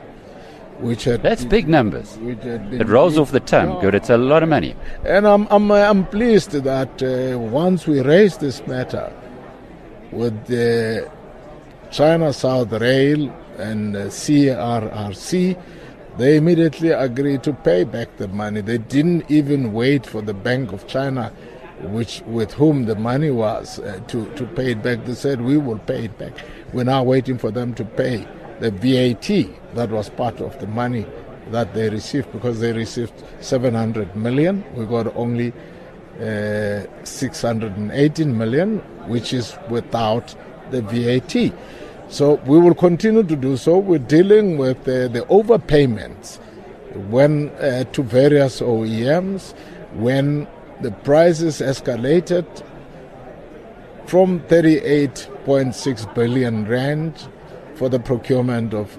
Which 0.83 1.05
had 1.05 1.23
That's 1.23 1.45
big 1.45 1.69
numbers. 1.69 2.19
It 2.21 2.89
rolls 2.89 3.17
off 3.17 3.31
the 3.31 3.39
tongue. 3.39 3.81
Good, 3.81 3.95
it's 3.95 4.11
a 4.11 4.19
lot 4.19 4.43
of 4.43 4.49
money. 4.49 4.75
And 5.05 5.29
I'm, 5.29 5.47
I'm, 5.49 5.71
I'm 5.71 6.05
pleased 6.07 6.51
that 6.51 7.03
uh, 7.03 7.39
once 7.39 7.87
we 7.87 8.01
raised 8.01 8.41
this 8.41 8.67
matter 8.67 9.13
with 10.11 10.47
the 10.47 11.09
China 11.93 12.33
South 12.33 12.73
Rail 12.73 13.31
and 13.59 13.95
uh, 13.95 14.07
CRRC, 14.07 15.57
they 16.19 16.37
immediately 16.37 16.91
agreed 16.91 17.45
to 17.45 17.53
pay 17.53 17.85
back 17.85 18.17
the 18.17 18.27
money. 18.27 18.61
They 18.61 18.79
didn't 18.79 19.31
even 19.31 19.73
wait 19.73 20.05
for 20.05 20.21
the 20.21 20.35
Bank 20.35 20.73
of 20.73 20.89
China, 20.89 21.33
which 21.81 22.23
with 22.27 22.53
whom 22.55 22.87
the 22.87 22.97
money 22.97 23.31
was, 23.31 23.79
uh, 23.79 24.01
to, 24.09 24.29
to 24.35 24.47
pay 24.47 24.73
it 24.73 24.83
back. 24.83 25.05
They 25.05 25.15
said, 25.15 25.43
we 25.43 25.59
will 25.59 25.79
pay 25.79 26.07
it 26.07 26.19
back. 26.19 26.33
We're 26.73 26.85
now 26.85 27.05
waiting 27.05 27.39
for 27.39 27.53
them 27.53 27.73
to 27.75 27.85
pay 27.85 28.27
the 28.63 28.71
VAT 28.71 29.75
that 29.75 29.91
was 29.91 30.09
part 30.09 30.41
of 30.41 30.59
the 30.61 30.69
money 30.69 31.05
that 31.51 31.75
they 31.75 31.91
received 31.91 32.31
because 32.33 32.61
they 32.61 32.73
received 32.73 33.13
700 33.41 34.15
million. 34.15 34.65
We 34.77 34.87
got 34.87 35.15
only 35.17 35.53
uh, 36.21 36.83
618 37.03 38.39
million, 38.39 38.79
which 39.09 39.33
is 39.33 39.57
without 39.69 40.35
the 40.71 40.81
VAT. 40.81 41.53
So 42.09 42.35
we 42.47 42.61
will 42.61 42.75
continue 42.75 43.25
to 43.25 43.35
do 43.35 43.57
so. 43.57 43.79
We're 43.79 43.99
dealing 43.99 44.59
with 44.59 44.81
uh, 44.83 45.09
the 45.09 45.27
overpayments 45.29 46.37
when 47.11 47.49
uh, 47.51 47.85
to 47.85 48.03
various 48.03 48.61
OEMs 48.61 49.55
when 49.95 50.47
the 50.83 50.91
prices 50.91 51.61
escalated 51.61 52.47
from 54.07 54.41
38.6 54.41 56.15
billion 56.15 56.67
rand 56.67 57.29
for 57.75 57.89
the 57.89 57.99
procurement 57.99 58.75
of 58.75 58.99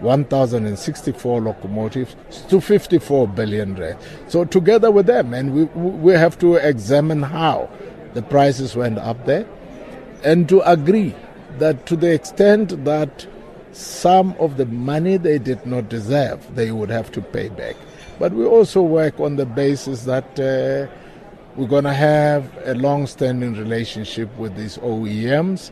1,064 0.00 1.40
locomotives 1.40 2.16
to 2.48 2.60
54 2.60 3.28
billion 3.28 3.74
rand. 3.76 3.98
So 4.28 4.44
together 4.44 4.90
with 4.90 5.06
them, 5.06 5.34
and 5.34 5.54
we 5.54 5.64
we 5.64 6.12
have 6.14 6.38
to 6.38 6.54
examine 6.54 7.22
how 7.22 7.68
the 8.14 8.22
prices 8.22 8.74
went 8.74 8.98
up 8.98 9.26
there, 9.26 9.46
and 10.24 10.48
to 10.48 10.60
agree 10.70 11.14
that 11.58 11.86
to 11.86 11.96
the 11.96 12.12
extent 12.12 12.84
that 12.84 13.26
some 13.72 14.34
of 14.38 14.56
the 14.56 14.66
money 14.66 15.16
they 15.16 15.38
did 15.38 15.64
not 15.66 15.88
deserve, 15.88 16.54
they 16.54 16.72
would 16.72 16.90
have 16.90 17.12
to 17.12 17.20
pay 17.20 17.48
back. 17.48 17.76
But 18.18 18.32
we 18.32 18.44
also 18.44 18.82
work 18.82 19.20
on 19.20 19.36
the 19.36 19.46
basis 19.46 20.04
that 20.04 20.28
uh, 20.38 20.90
we're 21.56 21.68
going 21.68 21.84
to 21.84 21.92
have 21.92 22.50
a 22.64 22.74
long 22.74 23.06
standing 23.06 23.54
relationship 23.54 24.34
with 24.36 24.56
these 24.56 24.78
OEMs, 24.78 25.70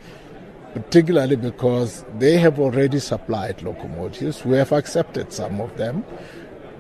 particularly 0.75 1.37
because 1.37 2.05
they 2.19 2.37
have 2.39 2.59
already 2.59 2.99
supplied 2.99 3.63
locomotives. 3.63 4.45
We 4.45 4.57
have 4.57 4.73
accepted 4.73 5.33
some 5.33 5.61
of 5.61 5.77
them, 5.77 6.05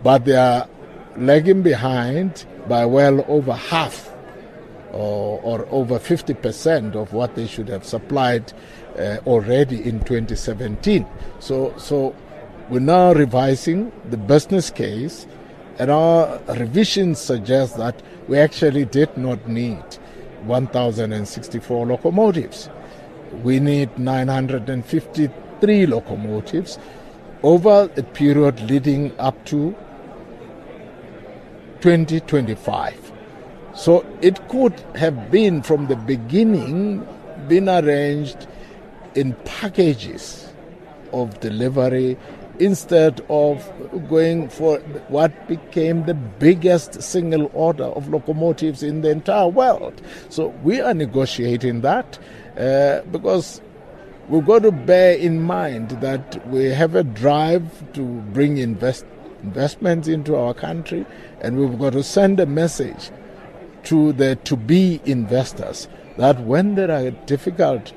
but 0.02 0.24
they 0.24 0.36
are 0.36 0.68
lagging 1.16 1.62
behind 1.62 2.46
by 2.68 2.84
well 2.86 3.24
over 3.28 3.52
half 3.52 4.08
or, 4.92 5.40
or 5.40 5.66
over 5.70 5.98
50% 5.98 6.94
of 6.94 7.12
what 7.12 7.34
they 7.34 7.46
should 7.46 7.68
have 7.68 7.84
supplied 7.84 8.52
uh, 8.98 9.18
already 9.26 9.82
in 9.84 10.00
2017. 10.00 11.06
So, 11.40 11.74
so 11.76 12.14
we're 12.68 12.80
now 12.80 13.12
revising 13.12 13.92
the 14.10 14.16
business 14.16 14.70
case, 14.70 15.26
and 15.78 15.90
our 15.90 16.40
revisions 16.48 17.18
suggest 17.18 17.76
that 17.76 18.02
we 18.26 18.38
actually 18.38 18.84
did 18.84 19.16
not 19.16 19.48
need 19.48 19.82
1,064 20.44 21.86
locomotives. 21.86 22.68
We 23.42 23.60
need 23.60 23.98
953 23.98 25.86
locomotives 25.86 26.78
over 27.42 27.90
a 27.96 28.02
period 28.02 28.60
leading 28.68 29.18
up 29.18 29.44
to 29.46 29.74
2025. 31.80 33.12
So 33.74 34.04
it 34.20 34.48
could 34.48 34.78
have 34.96 35.30
been 35.30 35.62
from 35.62 35.86
the 35.86 35.96
beginning 35.96 37.06
been 37.46 37.68
arranged 37.68 38.46
in 39.14 39.34
packages 39.44 40.52
of 41.12 41.38
delivery 41.40 42.16
instead 42.58 43.24
of 43.28 43.70
going 44.08 44.48
for 44.48 44.78
what 45.08 45.46
became 45.46 46.04
the 46.06 46.14
biggest 46.14 47.00
single 47.00 47.50
order 47.54 47.84
of 47.84 48.08
locomotives 48.08 48.82
in 48.82 49.02
the 49.02 49.10
entire 49.10 49.48
world. 49.48 50.02
So 50.28 50.48
we 50.64 50.80
are 50.80 50.94
negotiating 50.94 51.82
that 51.82 52.18
uh, 52.58 53.02
because 53.12 53.60
we've 54.28 54.44
got 54.44 54.62
to 54.62 54.72
bear 54.72 55.14
in 55.14 55.40
mind 55.42 55.90
that 55.90 56.46
we 56.48 56.64
have 56.64 56.94
a 56.94 57.04
drive 57.04 57.92
to 57.92 58.02
bring 58.32 58.58
invest, 58.58 59.06
investments 59.42 60.08
into 60.08 60.36
our 60.36 60.52
country, 60.52 61.06
and 61.40 61.56
we've 61.56 61.78
got 61.78 61.92
to 61.92 62.02
send 62.02 62.40
a 62.40 62.46
message 62.46 63.10
to 63.84 64.12
the 64.12 64.36
to 64.36 64.56
be 64.56 65.00
investors 65.04 65.88
that 66.16 66.40
when 66.40 66.74
there 66.74 66.90
are 66.90 67.10
difficult 67.26 67.92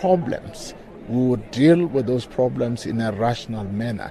problems, 0.00 0.74
we 1.08 1.26
would 1.26 1.50
deal 1.50 1.86
with 1.86 2.06
those 2.06 2.24
problems 2.26 2.86
in 2.86 3.00
a 3.00 3.12
rational 3.12 3.64
manner. 3.64 4.10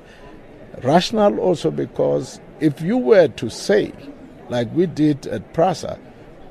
Rational 0.84 1.39
also 1.39 1.72
because 1.72 2.39
if 2.60 2.82
you 2.82 2.98
were 2.98 3.27
to 3.30 3.50
say, 3.50 3.92
like 4.50 4.72
we 4.74 4.86
did 4.86 5.25
at 5.27 5.54
PRASA, 5.54 6.00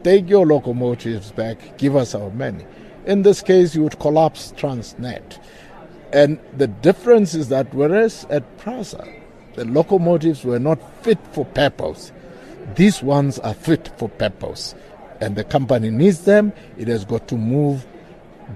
take 0.03 0.29
your 0.29 0.47
locomotives 0.47 1.31
back, 1.33 1.79
give 1.79 1.95
us 1.95 2.15
our 2.15 2.31
money. 2.31 2.65
In 3.07 3.23
this 3.23 3.41
case, 3.41 3.75
you 3.75 3.83
would 3.83 3.99
collapse 3.99 4.53
Transnet. 4.57 5.39
And 6.13 6.39
the 6.57 6.67
difference 6.67 7.35
is 7.35 7.49
that 7.49 7.73
whereas 7.75 8.27
at 8.31 8.59
PRASA, 8.59 9.07
the 9.55 9.65
locomotives 9.65 10.45
were 10.45 10.59
not 10.59 10.79
fit 11.03 11.19
for 11.33 11.45
purpose, 11.45 12.13
these 12.75 13.03
ones 13.03 13.39
are 13.39 13.55
fit 13.55 13.91
for 13.97 14.09
purpose. 14.09 14.75
And 15.21 15.37
the 15.37 15.45
company 15.45 15.91
needs 15.91 16.25
them. 16.25 16.53
It 16.77 16.89
has 16.89 17.05
got 17.05 17.27
to 17.29 17.37
move 17.37 17.87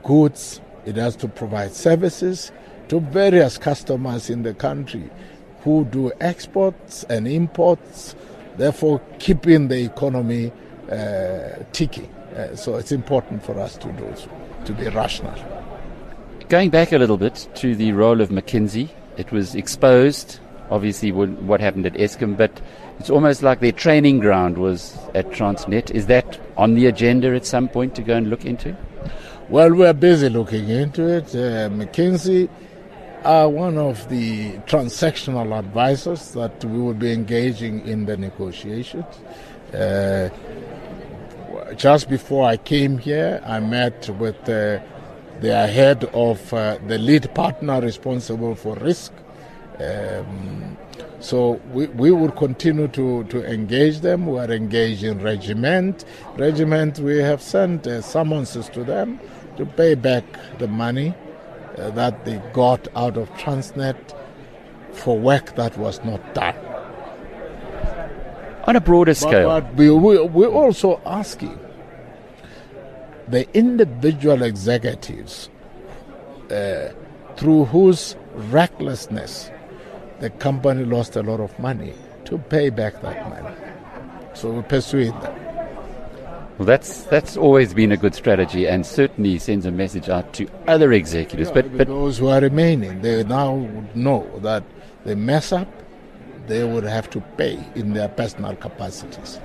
goods 0.02 0.60
it 0.86 0.96
has 0.96 1.16
to 1.16 1.28
provide 1.28 1.74
services 1.74 2.52
to 2.88 3.00
various 3.00 3.58
customers 3.58 4.30
in 4.30 4.42
the 4.42 4.54
country 4.54 5.10
who 5.62 5.84
do 5.84 6.10
exports 6.20 7.04
and 7.04 7.28
imports, 7.28 8.14
therefore 8.56 9.00
keeping 9.18 9.68
the 9.68 9.84
economy 9.84 10.52
uh, 10.90 11.62
ticking. 11.72 12.12
Uh, 12.34 12.54
so 12.54 12.76
it's 12.76 12.92
important 12.92 13.42
for 13.44 13.58
us 13.58 13.76
to 13.76 13.90
do 13.92 14.12
so, 14.16 14.30
to 14.64 14.72
be 14.72 14.88
rational. 14.88 15.34
Going 16.48 16.70
back 16.70 16.92
a 16.92 16.98
little 16.98 17.16
bit 17.16 17.48
to 17.56 17.74
the 17.74 17.92
role 17.92 18.20
of 18.20 18.30
McKinsey, 18.30 18.88
it 19.16 19.30
was 19.32 19.54
exposed, 19.54 20.40
obviously, 20.70 21.12
what 21.12 21.60
happened 21.60 21.86
at 21.86 21.94
Eskom, 21.94 22.36
but 22.36 22.60
it's 22.98 23.10
almost 23.10 23.42
like 23.42 23.60
their 23.60 23.72
training 23.72 24.18
ground 24.20 24.58
was 24.58 24.96
at 25.14 25.30
Transnet. 25.30 25.90
Is 25.90 26.06
that 26.06 26.40
on 26.56 26.74
the 26.74 26.86
agenda 26.86 27.34
at 27.34 27.46
some 27.46 27.68
point 27.68 27.94
to 27.96 28.02
go 28.02 28.16
and 28.16 28.30
look 28.30 28.44
into? 28.44 28.76
Well, 29.48 29.74
we're 29.74 29.92
busy 29.92 30.28
looking 30.28 30.68
into 30.68 31.08
it. 31.08 31.34
Uh, 31.34 31.68
McKinsey 31.70 32.48
are 33.24 33.48
one 33.48 33.78
of 33.78 34.08
the 34.08 34.52
transactional 34.60 35.58
advisors 35.58 36.32
that 36.32 36.64
we 36.64 36.78
will 36.78 36.94
be 36.94 37.12
engaging 37.12 37.86
in 37.86 38.06
the 38.06 38.16
negotiations. 38.16 39.04
Uh, 39.74 40.30
just 41.76 42.08
before 42.08 42.46
I 42.46 42.56
came 42.56 42.98
here, 42.98 43.42
I 43.44 43.60
met 43.60 44.08
with 44.18 44.36
uh, 44.48 44.80
their 45.40 45.66
head 45.66 46.04
of 46.12 46.52
uh, 46.52 46.78
the 46.86 46.98
lead 46.98 47.34
partner 47.34 47.80
responsible 47.80 48.54
for 48.54 48.76
risk. 48.76 49.12
Um, 49.78 50.76
so 51.20 51.60
we, 51.72 51.86
we 51.88 52.10
will 52.10 52.30
continue 52.30 52.88
to, 52.88 53.24
to 53.24 53.44
engage 53.44 54.00
them. 54.00 54.26
We 54.26 54.38
are 54.38 54.50
engaged 54.50 55.04
in 55.04 55.20
regiment. 55.20 56.04
Regiment, 56.36 56.98
we 56.98 57.18
have 57.18 57.42
sent 57.42 57.86
uh, 57.86 58.02
summonses 58.02 58.68
to 58.70 58.84
them 58.84 59.20
to 59.56 59.66
pay 59.66 59.94
back 59.94 60.24
the 60.58 60.68
money 60.68 61.14
uh, 61.78 61.90
that 61.90 62.24
they 62.24 62.42
got 62.52 62.88
out 62.96 63.16
of 63.16 63.30
Transnet 63.32 64.16
for 64.92 65.18
work 65.18 65.54
that 65.56 65.76
was 65.78 66.02
not 66.04 66.34
done. 66.34 66.69
On 68.70 68.76
a 68.76 68.80
broader 68.80 69.14
scale. 69.14 69.48
But, 69.48 69.76
but 69.76 69.76
we, 69.78 69.90
we, 69.90 70.20
we're 70.20 70.46
also 70.46 71.00
asking 71.04 71.58
the 73.26 73.52
individual 73.52 74.44
executives 74.44 75.50
uh, 76.52 76.90
through 77.36 77.64
whose 77.64 78.14
recklessness 78.34 79.50
the 80.20 80.30
company 80.30 80.84
lost 80.84 81.16
a 81.16 81.22
lot 81.24 81.40
of 81.40 81.58
money 81.58 81.94
to 82.26 82.38
pay 82.38 82.70
back 82.70 83.02
that 83.02 83.28
money. 83.28 83.56
So 84.34 84.52
we 84.52 84.62
persuade 84.62 85.20
them. 85.20 85.34
Well, 86.58 86.66
that's 86.66 87.02
that's 87.04 87.36
always 87.36 87.74
been 87.74 87.90
a 87.90 87.96
good 87.96 88.14
strategy, 88.14 88.68
and 88.68 88.86
certainly 88.86 89.40
sends 89.40 89.66
a 89.66 89.72
message 89.72 90.08
out 90.08 90.32
to 90.34 90.46
other 90.68 90.92
executives. 90.92 91.48
Yeah, 91.48 91.54
but, 91.54 91.76
but 91.76 91.88
those 91.88 92.18
who 92.18 92.28
are 92.28 92.40
remaining, 92.40 93.02
they 93.02 93.24
now 93.24 93.66
know 93.96 94.30
that 94.42 94.62
they 95.04 95.16
mess 95.16 95.50
up, 95.50 95.66
they 96.50 96.64
would 96.64 96.84
have 96.84 97.08
to 97.10 97.20
pay 97.38 97.58
in 97.74 97.92
their 97.92 98.08
personal 98.08 98.56
capacities. 98.56 99.38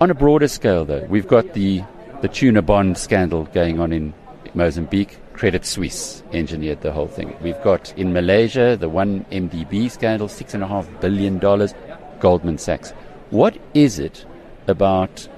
On 0.00 0.10
a 0.10 0.14
broader 0.14 0.48
scale, 0.48 0.84
though, 0.84 1.06
we've 1.08 1.28
got 1.28 1.54
the 1.54 1.82
the 2.22 2.28
tuna 2.28 2.62
bond 2.62 2.98
scandal 2.98 3.44
going 3.54 3.80
on 3.80 3.92
in 3.92 4.14
Mozambique. 4.54 5.18
Credit 5.32 5.64
Suisse 5.64 6.22
engineered 6.32 6.82
the 6.82 6.92
whole 6.92 7.08
thing. 7.08 7.34
We've 7.40 7.60
got 7.62 7.96
in 7.96 8.12
Malaysia 8.12 8.76
the 8.76 8.88
one 8.88 9.24
MDB 9.30 9.90
scandal, 9.90 10.28
six 10.28 10.54
and 10.54 10.62
a 10.62 10.66
half 10.66 10.88
billion 11.00 11.38
dollars. 11.38 11.74
Goldman 12.20 12.58
Sachs. 12.58 12.90
What 13.30 13.56
is 13.74 13.98
it 13.98 14.24
about 14.66 15.28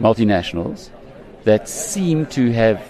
multinationals 0.00 0.90
that 1.44 1.68
seem 1.68 2.26
to 2.26 2.52
have 2.52 2.80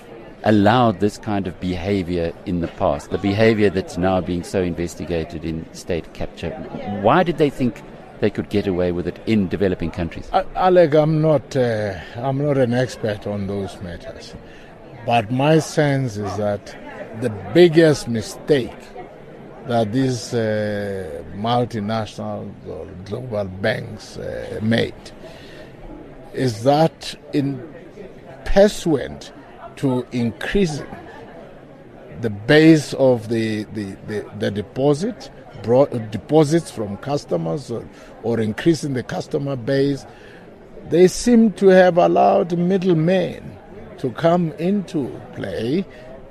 allowed 0.48 0.98
this 1.00 1.18
kind 1.18 1.46
of 1.46 1.60
behavior 1.60 2.32
in 2.46 2.60
the 2.60 2.68
past, 2.68 3.10
the 3.10 3.18
behavior 3.18 3.68
that's 3.68 3.98
now 3.98 4.18
being 4.18 4.42
so 4.42 4.62
investigated 4.62 5.44
in 5.44 5.70
state 5.74 6.14
capture. 6.14 6.50
Why 7.02 7.22
did 7.22 7.36
they 7.36 7.50
think 7.50 7.82
they 8.20 8.30
could 8.30 8.48
get 8.48 8.66
away 8.66 8.90
with 8.90 9.06
it 9.06 9.20
in 9.26 9.48
developing 9.48 9.90
countries? 9.90 10.30
Alec, 10.56 10.94
I'm 10.94 11.20
not, 11.20 11.54
uh, 11.54 12.00
I'm 12.16 12.38
not 12.38 12.56
an 12.56 12.72
expert 12.72 13.26
on 13.26 13.46
those 13.46 13.78
matters, 13.82 14.34
but 15.04 15.30
my 15.30 15.58
sense 15.58 16.16
is 16.16 16.34
that 16.38 16.74
the 17.20 17.28
biggest 17.52 18.08
mistake 18.08 18.80
that 19.66 19.92
these 19.92 20.32
uh, 20.32 21.22
multinational 21.34 22.50
or 22.66 22.86
global 23.04 23.44
banks 23.44 24.16
uh, 24.16 24.58
made 24.62 24.94
is 26.32 26.62
that 26.62 27.14
in 27.34 27.62
pursuant 28.46 29.30
to 29.78 30.06
increase 30.12 30.82
the 32.20 32.30
base 32.30 32.94
of 32.94 33.28
the, 33.28 33.64
the, 33.74 33.96
the, 34.06 34.30
the 34.38 34.50
deposit, 34.50 35.30
deposits 36.10 36.70
from 36.70 36.96
customers 36.98 37.70
or, 37.70 37.88
or 38.22 38.40
increasing 38.40 38.94
the 38.94 39.02
customer 39.02 39.56
base, 39.56 40.04
they 40.88 41.06
seem 41.06 41.52
to 41.52 41.68
have 41.68 41.98
allowed 41.98 42.56
middlemen 42.56 43.56
to 43.98 44.10
come 44.12 44.52
into 44.52 45.08
play, 45.34 45.84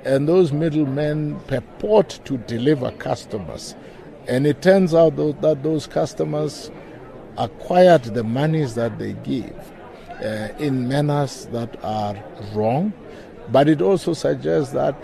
and 0.04 0.28
those 0.28 0.52
middlemen 0.52 1.38
purport 1.46 2.18
to 2.24 2.38
deliver 2.38 2.90
customers. 2.92 3.74
And 4.26 4.46
it 4.46 4.62
turns 4.62 4.94
out 4.94 5.16
that 5.16 5.62
those 5.62 5.86
customers 5.86 6.70
acquired 7.36 8.04
the 8.04 8.24
monies 8.24 8.74
that 8.74 8.98
they 8.98 9.12
give 9.12 9.72
uh, 10.22 10.48
in 10.58 10.88
manners 10.88 11.46
that 11.46 11.82
are 11.84 12.16
wrong, 12.52 12.92
but 13.50 13.68
it 13.68 13.82
also 13.82 14.12
suggests 14.12 14.72
that 14.72 14.94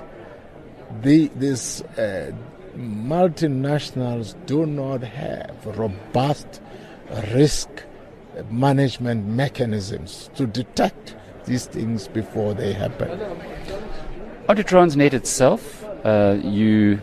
the, 1.03 1.29
these 1.37 1.83
uh, 1.99 2.33
multinationals 2.77 4.35
do 4.47 4.67
not 4.67 5.03
have 5.03 5.67
robust 5.79 6.61
risk 7.33 7.69
management 8.51 9.27
mechanisms 9.27 10.31
to 10.35 10.47
detect 10.47 11.15
these 11.47 11.67
things 11.67 12.09
before 12.09 12.55
they 12.55 12.73
happen. 12.73 13.21
On 14.49 14.57
to 14.57 14.63
itself, 15.15 15.85
uh, 16.05 16.39
you 16.43 17.01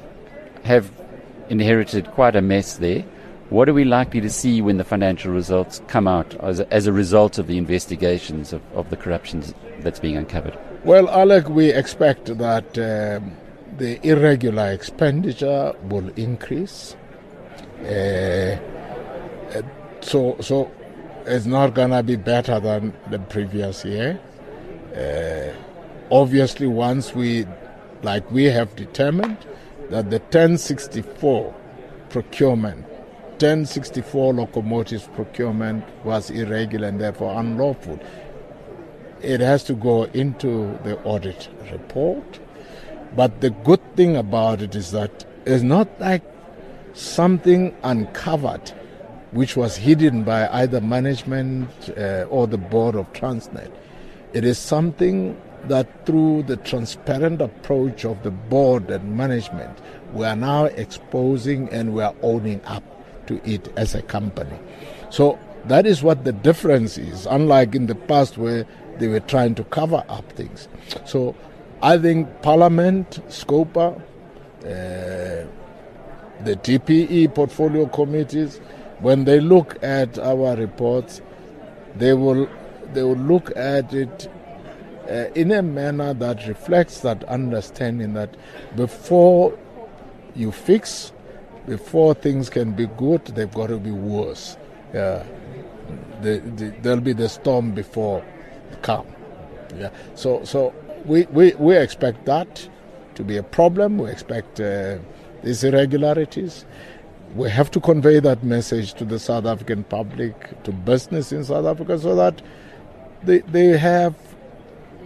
have 0.63 0.91
inherited 1.49 2.07
quite 2.11 2.35
a 2.35 2.41
mess 2.41 2.77
there. 2.77 3.03
What 3.49 3.67
are 3.67 3.73
we 3.73 3.83
likely 3.83 4.21
to 4.21 4.29
see 4.29 4.61
when 4.61 4.77
the 4.77 4.83
financial 4.83 5.33
results 5.33 5.81
come 5.87 6.07
out 6.07 6.35
as 6.35 6.59
a, 6.59 6.73
as 6.73 6.87
a 6.87 6.93
result 6.93 7.37
of 7.37 7.47
the 7.47 7.57
investigations 7.57 8.53
of, 8.53 8.61
of 8.73 8.89
the 8.89 8.95
corruption 8.95 9.43
that's 9.79 9.99
being 9.99 10.17
uncovered? 10.17 10.57
Well, 10.83 11.09
Alec, 11.09 11.47
we 11.47 11.69
expect 11.69 12.25
that 12.39 12.77
um, 12.77 13.37
the 13.77 13.99
irregular 14.03 14.71
expenditure 14.71 15.73
will 15.83 16.09
increase. 16.15 16.95
Uh, 17.83 18.57
uh 19.53 19.61
so, 20.01 20.37
so 20.39 20.71
it's 21.27 21.45
not 21.45 21.75
going 21.75 21.91
to 21.91 22.01
be 22.01 22.15
better 22.15 22.59
than 22.59 22.93
the 23.11 23.19
previous 23.19 23.85
year. 23.85 24.19
Uh, 24.95 25.53
obviously, 26.11 26.65
once 26.65 27.13
we, 27.13 27.45
like 28.01 28.29
we 28.31 28.45
have 28.45 28.75
determined, 28.75 29.37
that 29.91 30.09
the 30.09 30.17
1064 30.17 31.53
procurement 32.09 32.85
1064 33.41 34.35
locomotives 34.35 35.07
procurement 35.15 35.83
was 36.05 36.29
irregular 36.29 36.87
and 36.89 37.01
therefore 37.01 37.39
unlawful. 37.39 37.99
It 39.23 39.39
has 39.39 39.63
to 39.65 39.73
go 39.73 40.03
into 40.03 40.77
the 40.83 40.97
audit 41.03 41.49
report. 41.71 42.39
But 43.15 43.41
the 43.41 43.49
good 43.49 43.81
thing 43.95 44.15
about 44.15 44.61
it 44.61 44.75
is 44.75 44.91
that 44.91 45.25
it's 45.45 45.63
not 45.63 45.87
like 45.99 46.23
something 46.93 47.75
uncovered 47.83 48.71
which 49.31 49.55
was 49.55 49.77
hidden 49.77 50.23
by 50.23 50.47
either 50.49 50.81
management 50.81 51.69
uh, 51.97 52.25
or 52.29 52.47
the 52.47 52.57
board 52.57 52.95
of 52.95 53.11
Transnet. 53.13 53.71
It 54.33 54.43
is 54.43 54.57
something 54.57 55.39
that 55.65 56.05
through 56.05 56.43
the 56.43 56.57
transparent 56.57 57.41
approach 57.41 58.03
of 58.03 58.23
the 58.23 58.31
board 58.31 58.89
and 58.89 59.15
management, 59.15 59.77
we 60.13 60.25
are 60.25 60.35
now 60.35 60.65
exposing 60.65 61.69
and 61.69 61.93
we 61.93 62.01
are 62.01 62.15
owning 62.21 62.61
up 62.65 62.83
to 63.27 63.41
it 63.49 63.71
as 63.77 63.95
a 63.95 64.01
company. 64.01 64.57
So 65.09 65.39
that 65.65 65.85
is 65.85 66.01
what 66.01 66.23
the 66.23 66.31
difference 66.31 66.97
is, 66.97 67.25
unlike 67.25 67.75
in 67.75 67.85
the 67.85 67.95
past 67.95 68.37
where 68.37 68.65
they 69.01 69.07
were 69.07 69.19
trying 69.19 69.55
to 69.55 69.63
cover 69.65 70.03
up 70.09 70.31
things. 70.33 70.67
So 71.05 71.35
I 71.81 71.97
think 71.97 72.43
Parliament, 72.43 73.19
SCOPA, 73.29 73.99
uh, 73.99 75.47
the 76.43 76.55
DPE 76.55 77.33
portfolio 77.33 77.87
committees, 77.87 78.57
when 78.99 79.25
they 79.25 79.39
look 79.39 79.83
at 79.83 80.19
our 80.19 80.55
reports, 80.55 81.21
they 81.95 82.13
will 82.13 82.47
they 82.93 83.01
will 83.01 83.15
look 83.15 83.51
at 83.55 83.91
it 83.91 84.29
uh, 85.09 85.29
in 85.33 85.51
a 85.51 85.63
manner 85.63 86.13
that 86.13 86.47
reflects 86.47 86.99
that 86.99 87.23
understanding 87.23 88.13
that 88.13 88.35
before 88.75 89.57
you 90.35 90.51
fix, 90.51 91.11
before 91.65 92.13
things 92.13 92.51
can 92.51 92.73
be 92.73 92.85
good, 92.85 93.25
they've 93.27 93.53
got 93.53 93.67
to 93.67 93.77
be 93.77 93.91
worse. 93.91 94.57
Yeah. 94.93 95.23
The, 96.21 96.37
the, 96.37 96.69
there'll 96.81 97.01
be 97.01 97.13
the 97.13 97.29
storm 97.29 97.71
before 97.71 98.23
calm. 98.81 99.07
Yeah. 99.77 99.89
So 100.15 100.43
so 100.43 100.73
we, 101.05 101.23
we, 101.25 101.53
we 101.55 101.77
expect 101.77 102.25
that 102.25 102.67
to 103.15 103.23
be 103.23 103.37
a 103.37 103.43
problem. 103.43 103.97
We 103.97 104.11
expect 104.11 104.59
uh, 104.59 104.97
these 105.43 105.63
irregularities. 105.63 106.65
We 107.35 107.49
have 107.49 107.71
to 107.71 107.79
convey 107.79 108.19
that 108.19 108.43
message 108.43 108.93
to 108.95 109.05
the 109.05 109.19
South 109.19 109.45
African 109.45 109.83
public, 109.85 110.63
to 110.63 110.71
business 110.71 111.31
in 111.31 111.43
South 111.43 111.65
Africa, 111.65 111.97
so 111.97 112.15
that 112.15 112.41
they, 113.23 113.39
they 113.39 113.77
have 113.77 114.15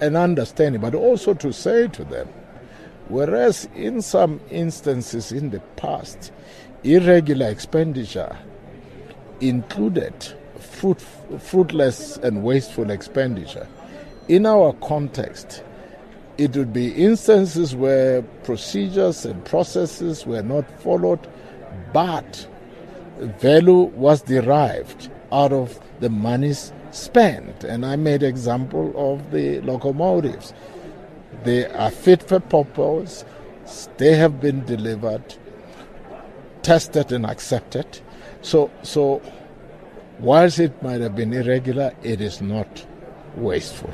an 0.02 0.16
understanding, 0.16 0.82
but 0.82 0.96
also 0.96 1.34
to 1.36 1.54
say 1.54 1.88
to 1.88 2.04
them, 2.04 2.28
whereas 3.08 3.70
in 3.76 4.02
some 4.02 4.42
instances 4.50 5.32
in 5.32 5.52
the 5.52 5.60
past, 5.78 6.32
irregular 6.84 7.48
expenditure 7.48 8.38
included 9.40 10.34
fruit, 10.86 11.42
fruitless 11.42 12.18
and 12.18 12.44
wasteful 12.44 12.92
expenditure. 12.92 13.68
In 14.28 14.46
our 14.46 14.74
context, 14.74 15.64
it 16.38 16.56
would 16.56 16.74
be 16.74 16.92
instances 16.92 17.76
where 17.76 18.22
procedures 18.44 19.26
and 19.26 19.44
processes 19.46 20.26
were 20.26 20.44
not 20.44 20.70
followed, 20.82 21.20
but 21.94 22.48
value 23.20 23.84
was 23.96 24.22
derived 24.22 25.10
out 25.32 25.54
of 25.54 25.80
the 26.02 26.10
monies 26.10 26.74
spent. 26.92 27.64
And 27.64 27.86
I 27.86 27.96
made 27.96 28.22
example 28.22 28.94
of 28.96 29.32
the 29.32 29.62
locomotives. 29.62 30.54
They 31.44 31.66
are 31.68 31.92
fit 31.92 32.22
for 32.22 32.40
purpose. 32.40 33.24
They 33.98 34.16
have 34.16 34.40
been 34.40 34.66
delivered, 34.66 35.36
tested 36.62 37.12
and 37.12 37.26
accepted. 37.26 38.02
So, 38.42 38.70
so 38.84 39.22
whilst 40.20 40.60
it 40.60 40.82
might 40.82 41.02
have 41.02 41.16
been 41.16 41.34
irregular, 41.34 41.94
it 42.04 42.22
is 42.22 42.42
not 42.42 42.86
wasteful. 43.36 43.94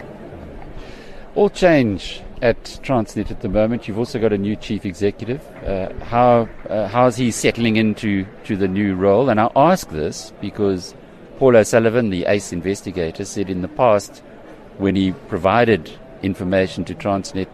All 1.36 1.50
change 1.50 2.22
at 2.42 2.62
Transnet 2.84 3.32
at 3.32 3.42
the 3.42 3.50
moment. 3.50 3.88
You've 3.88 4.00
also 4.00 4.20
got 4.20 4.34
a 4.34 4.38
new 4.38 4.56
chief 4.56 4.86
executive. 4.86 5.42
Uh, 5.66 5.94
how 6.04 6.50
uh, 6.70 6.88
how's 6.88 7.16
he 7.16 7.32
settling 7.32 7.78
into 7.78 8.26
to 8.46 8.58
the 8.58 8.68
new 8.68 8.96
role? 8.96 9.30
And 9.30 9.40
I 9.40 9.50
ask 9.56 9.90
this 9.90 10.34
because 10.42 10.94
Paul 11.38 11.56
O'Sullivan, 11.56 12.10
the 12.10 12.26
ACE 12.26 12.52
investigator, 12.52 13.26
said 13.26 13.50
in 13.50 13.62
the 13.62 13.68
past 13.68 14.22
when 14.78 14.96
he 14.96 15.12
provided 15.12 15.92
information 16.22 16.84
to 16.86 16.96
Transnet, 16.96 17.50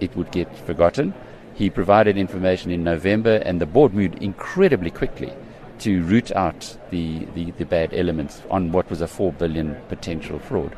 it 0.00 0.16
would 0.16 0.30
get 0.30 0.54
forgotten. 0.56 1.14
He 1.54 1.70
provided 1.70 2.16
information 2.16 2.70
in 2.70 2.82
November, 2.82 3.36
and 3.36 3.60
the 3.60 3.66
board 3.66 3.94
moved 3.94 4.20
incredibly 4.22 4.90
quickly 4.90 5.32
to 5.80 6.02
root 6.02 6.30
out 6.32 6.76
the, 6.90 7.24
the, 7.34 7.50
the 7.52 7.64
bad 7.64 7.92
elements 7.92 8.42
on 8.50 8.72
what 8.72 8.88
was 8.90 9.00
a 9.00 9.08
4 9.08 9.32
billion 9.32 9.74
potential 9.88 10.38
fraud. 10.38 10.76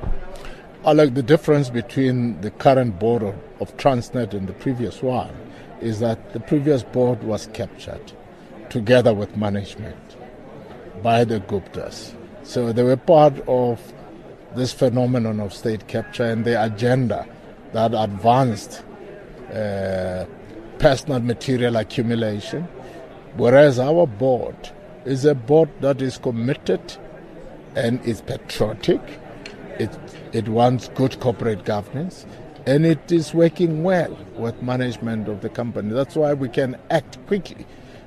I 0.84 0.92
like 0.92 1.14
the 1.14 1.22
difference 1.22 1.68
between 1.68 2.40
the 2.40 2.50
current 2.50 2.98
board 2.98 3.22
of, 3.22 3.34
of 3.60 3.76
Transnet 3.76 4.32
and 4.34 4.48
the 4.48 4.52
previous 4.52 5.02
one 5.02 5.34
is 5.80 6.00
that 6.00 6.32
the 6.32 6.40
previous 6.40 6.82
board 6.82 7.22
was 7.22 7.48
captured 7.52 8.12
together 8.70 9.12
with 9.12 9.36
management 9.36 10.16
by 11.02 11.24
the 11.24 11.40
Guptas. 11.40 12.14
So 12.42 12.72
they 12.72 12.82
were 12.82 12.96
part 12.96 13.34
of 13.48 13.80
this 14.54 14.72
phenomenon 14.72 15.40
of 15.40 15.52
state 15.52 15.86
capture 15.86 16.24
and 16.24 16.44
the 16.44 16.62
agenda 16.62 17.26
that 17.72 17.92
advanced 17.92 18.82
uh, 19.52 20.24
personal 20.78 21.20
material 21.20 21.76
accumulation, 21.76 22.62
whereas 23.36 23.78
our 23.78 24.06
board 24.06 24.70
is 25.06 25.24
a 25.24 25.34
board 25.34 25.70
that 25.80 26.02
is 26.02 26.18
committed 26.18 26.96
and 27.74 28.04
is 28.04 28.20
patriotic 28.20 29.00
it, 29.78 29.90
it 30.32 30.48
wants 30.48 30.88
good 30.88 31.18
corporate 31.20 31.64
governance 31.64 32.26
and 32.66 32.84
it 32.84 33.12
is 33.12 33.32
working 33.32 33.82
well 33.84 34.16
with 34.34 34.60
management 34.60 35.28
of 35.28 35.40
the 35.40 35.48
company. 35.48 35.92
That's 35.92 36.16
why 36.16 36.34
we 36.34 36.48
can 36.48 36.76
act 36.90 37.24
quickly 37.26 37.64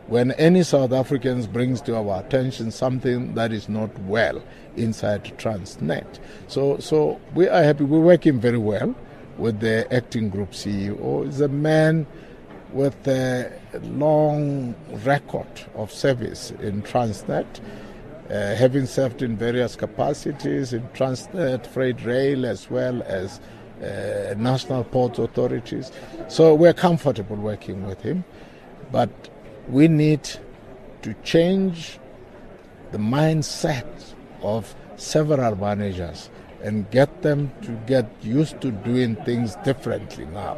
when 0.08 0.32
any 0.34 0.64
South 0.64 0.92
Africans 0.92 1.48
brings 1.48 1.82
to 1.82 1.96
our 1.96 2.20
attention 2.20 2.72
something 2.72 3.36
that 3.36 3.54
is 3.54 3.70
not 3.70 3.98
well 4.00 4.44
inside 4.76 5.24
Transnet. 5.38 6.20
So, 6.48 6.78
so 6.80 7.22
we 7.36 7.48
are 7.48 7.64
happy. 7.64 7.84
We're 7.84 8.00
working 8.00 8.40
very 8.40 8.58
well 8.58 8.96
with 9.38 9.60
the 9.60 9.92
acting 9.94 10.30
group 10.30 10.52
CEO. 10.52 11.26
He's 11.26 11.40
a 11.40 11.48
man 11.48 12.06
with 12.74 13.08
a 13.08 13.52
long 13.84 14.76
record 15.04 15.48
of 15.76 15.92
service 15.92 16.52
in 16.52 16.82
Transnet 16.84 17.60
uh, 18.30 18.54
having 18.56 18.86
served 18.86 19.22
in 19.22 19.36
various 19.36 19.76
capacities 19.76 20.72
in 20.72 20.84
Transnet, 20.90 21.66
Freight 21.66 22.06
Rail, 22.06 22.46
as 22.46 22.70
well 22.70 23.02
as 23.04 23.40
uh, 23.82 24.36
national 24.38 24.84
port 24.84 25.18
authorities. 25.18 25.92
So 26.28 26.54
we're 26.54 26.74
comfortable 26.74 27.38
working 27.38 27.88
with 27.88 28.02
him, 28.02 28.24
but 28.92 29.10
we 29.68 29.88
need 29.88 30.30
to 31.02 31.14
change 31.24 31.98
the 32.92 32.98
mindset 32.98 33.88
of 34.42 34.76
several 34.96 35.56
managers 35.56 36.30
and 36.62 36.90
get 36.92 37.22
them 37.22 37.52
to 37.64 37.72
get 37.88 38.12
used 38.22 38.62
to 38.62 38.72
doing 38.72 39.16
things 39.18 39.56
differently 39.64 40.26
now. 40.26 40.58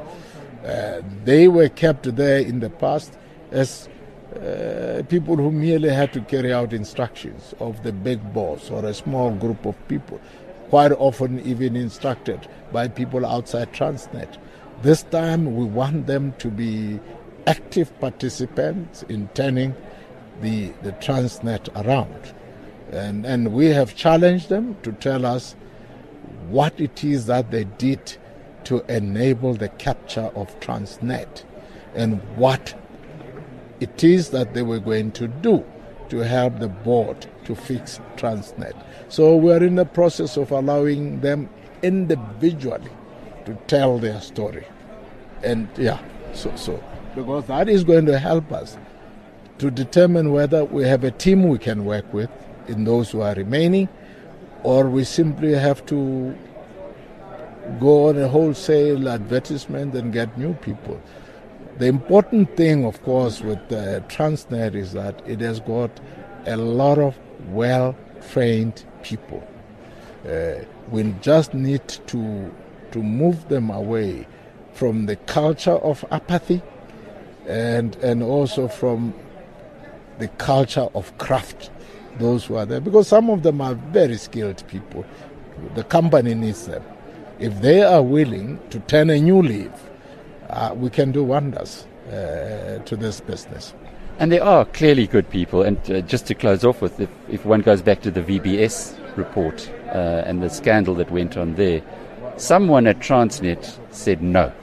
Uh, 0.65 1.01
they 1.23 1.47
were 1.47 1.69
kept 1.69 2.15
there 2.15 2.39
in 2.39 2.59
the 2.59 2.69
past 2.69 3.17
as 3.51 3.89
uh, 4.35 5.03
people 5.09 5.35
who 5.35 5.51
merely 5.51 5.89
had 5.89 6.13
to 6.13 6.21
carry 6.21 6.53
out 6.53 6.71
instructions 6.71 7.53
of 7.59 7.83
the 7.83 7.91
big 7.91 8.33
boss 8.33 8.69
or 8.69 8.85
a 8.85 8.93
small 8.93 9.31
group 9.31 9.65
of 9.65 9.75
people, 9.87 10.21
quite 10.69 10.91
often 10.93 11.39
even 11.41 11.75
instructed 11.75 12.47
by 12.71 12.87
people 12.87 13.25
outside 13.25 13.73
Transnet. 13.73 14.37
This 14.81 15.03
time 15.03 15.55
we 15.55 15.65
want 15.65 16.07
them 16.07 16.33
to 16.39 16.47
be 16.47 16.99
active 17.45 17.99
participants 17.99 19.03
in 19.09 19.27
turning 19.29 19.75
the, 20.41 20.69
the 20.83 20.91
Transnet 20.93 21.69
around. 21.83 22.33
And, 22.91 23.25
and 23.25 23.53
we 23.53 23.67
have 23.67 23.95
challenged 23.95 24.49
them 24.49 24.77
to 24.83 24.91
tell 24.93 25.25
us 25.25 25.55
what 26.49 26.79
it 26.79 27.03
is 27.03 27.25
that 27.27 27.51
they 27.51 27.63
did 27.63 28.17
to 28.65 28.83
enable 28.93 29.53
the 29.53 29.69
capture 29.69 30.31
of 30.35 30.59
Transnet 30.59 31.43
and 31.95 32.21
what 32.37 32.73
it 33.79 34.03
is 34.03 34.29
that 34.29 34.53
they 34.53 34.61
were 34.61 34.79
going 34.79 35.11
to 35.13 35.27
do 35.27 35.65
to 36.09 36.17
help 36.19 36.59
the 36.59 36.67
board 36.67 37.25
to 37.45 37.55
fix 37.55 37.99
Transnet. 38.17 38.73
So 39.09 39.35
we 39.35 39.51
are 39.53 39.63
in 39.63 39.75
the 39.75 39.85
process 39.85 40.37
of 40.37 40.51
allowing 40.51 41.21
them 41.21 41.49
individually 41.81 42.91
to 43.45 43.55
tell 43.67 43.97
their 43.97 44.21
story. 44.21 44.65
And 45.43 45.67
yeah, 45.77 45.99
so, 46.33 46.55
so 46.55 46.83
because 47.15 47.47
that 47.47 47.67
is 47.67 47.83
going 47.83 48.05
to 48.05 48.19
help 48.19 48.51
us 48.51 48.77
to 49.57 49.71
determine 49.71 50.31
whether 50.31 50.63
we 50.65 50.83
have 50.83 51.03
a 51.03 51.11
team 51.11 51.47
we 51.47 51.57
can 51.57 51.85
work 51.85 52.13
with 52.13 52.29
in 52.67 52.83
those 52.83 53.11
who 53.11 53.21
are 53.21 53.33
remaining, 53.33 53.89
or 54.63 54.89
we 54.89 55.03
simply 55.03 55.53
have 55.53 55.85
to 55.87 56.37
go 57.79 58.09
on 58.09 58.17
a 58.17 58.27
wholesale 58.27 59.07
advertisement 59.09 59.95
and 59.95 60.13
get 60.13 60.37
new 60.37 60.53
people. 60.55 61.01
The 61.77 61.87
important 61.87 62.55
thing, 62.57 62.85
of 62.85 63.01
course, 63.03 63.41
with 63.41 63.59
uh, 63.71 64.01
Transnet 64.01 64.75
is 64.75 64.93
that 64.93 65.21
it 65.27 65.39
has 65.39 65.59
got 65.59 65.89
a 66.45 66.57
lot 66.57 66.99
of 66.99 67.17
well 67.47 67.95
trained 68.31 68.85
people. 69.03 69.47
Uh, 70.27 70.63
we 70.89 71.03
just 71.21 71.53
need 71.53 71.87
to, 72.07 72.53
to 72.91 73.01
move 73.01 73.47
them 73.49 73.69
away 73.69 74.27
from 74.73 75.05
the 75.05 75.15
culture 75.15 75.71
of 75.71 76.05
apathy 76.11 76.61
and, 77.47 77.95
and 77.97 78.21
also 78.21 78.67
from 78.67 79.13
the 80.19 80.27
culture 80.27 80.87
of 80.93 81.17
craft, 81.17 81.71
those 82.19 82.45
who 82.45 82.55
are 82.55 82.65
there, 82.65 82.79
because 82.79 83.07
some 83.07 83.29
of 83.29 83.41
them 83.43 83.59
are 83.61 83.73
very 83.73 84.17
skilled 84.17 84.63
people. 84.67 85.03
The 85.75 85.83
company 85.83 86.35
needs 86.35 86.67
them. 86.67 86.83
If 87.41 87.59
they 87.61 87.81
are 87.81 88.03
willing 88.03 88.59
to 88.69 88.79
turn 88.81 89.09
a 89.09 89.19
new 89.19 89.41
leaf, 89.41 89.71
uh, 90.51 90.75
we 90.75 90.91
can 90.91 91.11
do 91.11 91.23
wonders 91.23 91.87
uh, 92.07 92.77
to 92.85 92.95
this 92.95 93.19
business. 93.19 93.73
And 94.19 94.31
there 94.31 94.43
are 94.43 94.63
clearly 94.63 95.07
good 95.07 95.27
people. 95.31 95.63
And 95.63 95.77
uh, 95.89 96.01
just 96.01 96.27
to 96.27 96.35
close 96.35 96.63
off 96.63 96.83
with, 96.83 96.99
if, 96.99 97.09
if, 97.29 97.43
one 97.43 97.61
goes 97.61 97.81
back 97.81 98.03
to 98.03 98.11
the 98.11 98.21
VBS 98.21 98.95
report 99.17 99.67
uh, 99.87 100.21
and 100.27 100.43
the 100.43 100.49
scandal 100.51 100.93
that 100.95 101.09
went 101.09 101.35
on 101.35 101.55
there, 101.55 101.81
someone 102.37 102.85
at 102.85 102.99
Transnet 102.99 103.79
said 103.91 104.21
no 104.21 104.53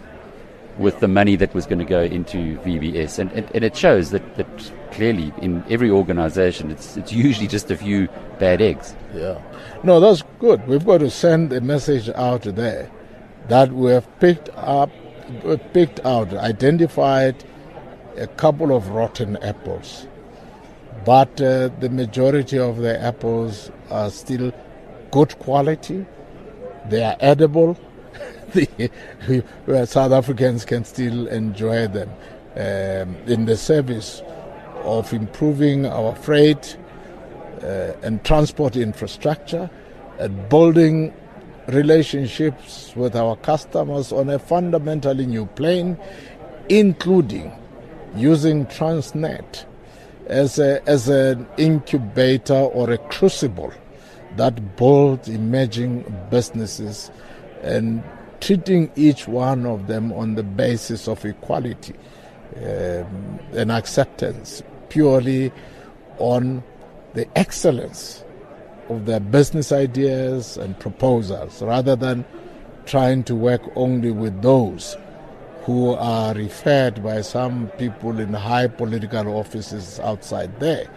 with 0.79 1.01
the 1.01 1.09
money 1.09 1.37
that 1.37 1.53
was 1.55 1.67
going 1.67 1.79
to 1.79 1.85
go 1.85 2.03
into 2.03 2.59
VBS. 2.61 3.19
And, 3.19 3.33
and, 3.33 3.51
and 3.55 3.65
it 3.65 3.77
shows 3.77 4.11
that, 4.11 4.37
that 4.37 4.73
clearly 4.93 5.33
in 5.43 5.65
every 5.69 5.91
organization, 5.91 6.71
it's, 6.71 6.97
it's 6.97 7.13
usually 7.13 7.49
just 7.49 7.71
a 7.71 7.77
few 7.77 8.09
bad 8.39 8.63
eggs. 8.63 8.95
Yeah. 9.15 9.41
No, 9.83 10.01
that's 10.01 10.23
good. 10.39 10.67
We've 10.67 10.85
got 10.85 10.99
to 10.99 11.11
send 11.11 11.53
a 11.53 11.61
message 11.61 12.09
out 12.11 12.43
there 12.43 12.91
that 13.49 13.73
we 13.73 13.91
have 13.91 14.07
picked 14.21 14.51
up, 14.55 14.91
picked 15.73 16.01
out, 16.05 16.33
identified 16.35 17.45
a 18.17 18.27
couple 18.27 18.75
of 18.75 18.89
rotten 18.89 19.37
apples. 19.39 20.07
But 21.05 21.41
uh, 21.41 21.69
the 21.81 21.89
majority 21.91 22.59
of 22.59 22.79
the 22.79 23.01
apples 23.01 23.71
are 23.91 24.11
still 24.11 24.53
good 25.11 25.39
quality. 25.39 26.07
They 26.89 27.03
are 27.03 27.17
edible. 27.21 27.79
The, 28.53 29.87
South 29.87 30.13
Africans 30.13 30.65
can 30.65 30.85
still 30.85 31.27
enjoy 31.29 31.87
them 31.89 32.11
um, 32.57 33.17
in 33.27 33.45
the 33.45 33.57
service 33.57 34.23
of 34.85 35.13
improving 35.13 35.87
our 35.87 36.15
freight 36.15 36.77
uh, 37.63 37.93
and 38.03 38.25
transport 38.25 38.77
infrastructure 38.77 39.69
and 40.19 40.49
building 40.49 41.13
relationships 41.69 42.93
with 42.97 43.15
our 43.15 43.37
customers 43.37 44.13
on 44.13 44.31
a 44.31 44.39
fundamentally 44.39 45.27
new 45.27 45.47
plane, 45.47 45.99
including 46.69 47.53
using 48.17 48.65
Transnet 48.67 49.65
as, 50.27 50.59
a, 50.59 50.83
as 50.89 51.09
an 51.09 51.47
incubator 51.59 52.55
or 52.55 52.91
a 52.91 52.99
crucible 52.99 53.73
that 54.37 54.77
builds 54.77 55.29
emerging 55.29 56.05
businesses 56.31 57.11
and 57.63 58.03
treating 58.41 58.91
each 58.97 59.27
one 59.27 59.67
of 59.67 59.87
them 59.87 60.13
on 60.13 60.35
the 60.35 60.43
basis 60.43 61.09
of 61.09 61.25
equality 61.25 61.95
um, 62.57 63.39
and 63.53 63.73
acceptance 63.73 64.63
purely 64.89 65.53
on 66.19 66.63
the 67.15 67.27
excellence 67.37 68.25
of 68.89 69.07
their 69.07 69.21
business 69.21 69.73
ideas 69.73 70.57
and 70.57 70.79
proposals 70.79 71.63
rather 71.63 71.95
than 71.97 72.25
trying 72.87 73.23
to 73.25 73.35
work 73.35 73.61
only 73.77 74.11
with 74.11 74.41
those 74.41 74.97
who 75.65 75.93
are 75.93 76.33
referred 76.35 77.03
by 77.03 77.21
some 77.21 77.69
people 77.77 78.19
in 78.19 78.33
high 78.33 78.67
political 78.67 79.29
offices 79.37 80.01
outside 80.01 80.59
there, 80.61 80.89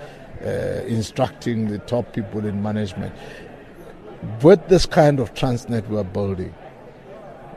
uh, 0.42 0.86
instructing 0.88 1.68
the 1.68 1.80
top 1.80 2.14
people 2.14 2.46
in 2.46 2.64
management. 2.64 3.14
With 4.42 4.68
this 4.68 4.86
kind 4.86 5.20
of 5.20 5.34
transnet 5.34 5.88
we're 5.88 6.04
building, 6.04 6.54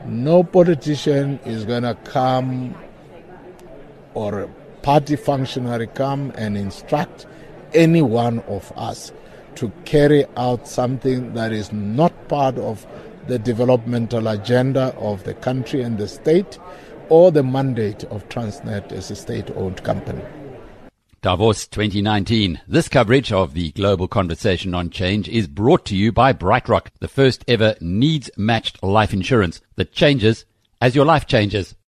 no 0.05 0.43
politician 0.43 1.39
is 1.45 1.63
going 1.63 1.83
to 1.83 1.95
come 2.03 2.75
or 4.15 4.49
party 4.81 5.15
functionary 5.15 5.87
come 5.87 6.31
and 6.35 6.57
instruct 6.57 7.27
any 7.73 8.01
one 8.01 8.39
of 8.41 8.71
us 8.75 9.11
to 9.55 9.71
carry 9.83 10.25
out 10.37 10.67
something 10.67 11.33
that 11.33 11.51
is 11.51 11.71
not 11.71 12.27
part 12.27 12.57
of 12.57 12.85
the 13.27 13.39
developmental 13.39 14.27
agenda 14.27 14.93
of 14.97 15.23
the 15.23 15.33
country 15.33 15.81
and 15.81 15.97
the 15.97 16.07
state 16.07 16.59
or 17.09 17.31
the 17.31 17.43
mandate 17.43 18.03
of 18.05 18.27
Transnet 18.29 18.91
as 18.91 19.11
a 19.11 19.15
state 19.15 19.49
owned 19.55 19.83
company. 19.83 20.23
Davos 21.25 21.65
2019. 21.65 22.61
This 22.67 22.87
coverage 22.87 23.31
of 23.31 23.55
the 23.55 23.71
global 23.71 24.07
conversation 24.07 24.75
on 24.75 24.91
change 24.91 25.27
is 25.27 25.47
brought 25.47 25.83
to 25.85 25.95
you 25.95 26.11
by 26.11 26.33
BrightRock, 26.33 26.89
the 26.99 27.07
first 27.07 27.43
ever 27.47 27.73
needs 27.81 28.29
matched 28.37 28.83
life 28.83 29.11
insurance 29.11 29.59
that 29.75 29.91
changes 29.91 30.45
as 30.79 30.95
your 30.95 31.03
life 31.03 31.25
changes. 31.25 31.73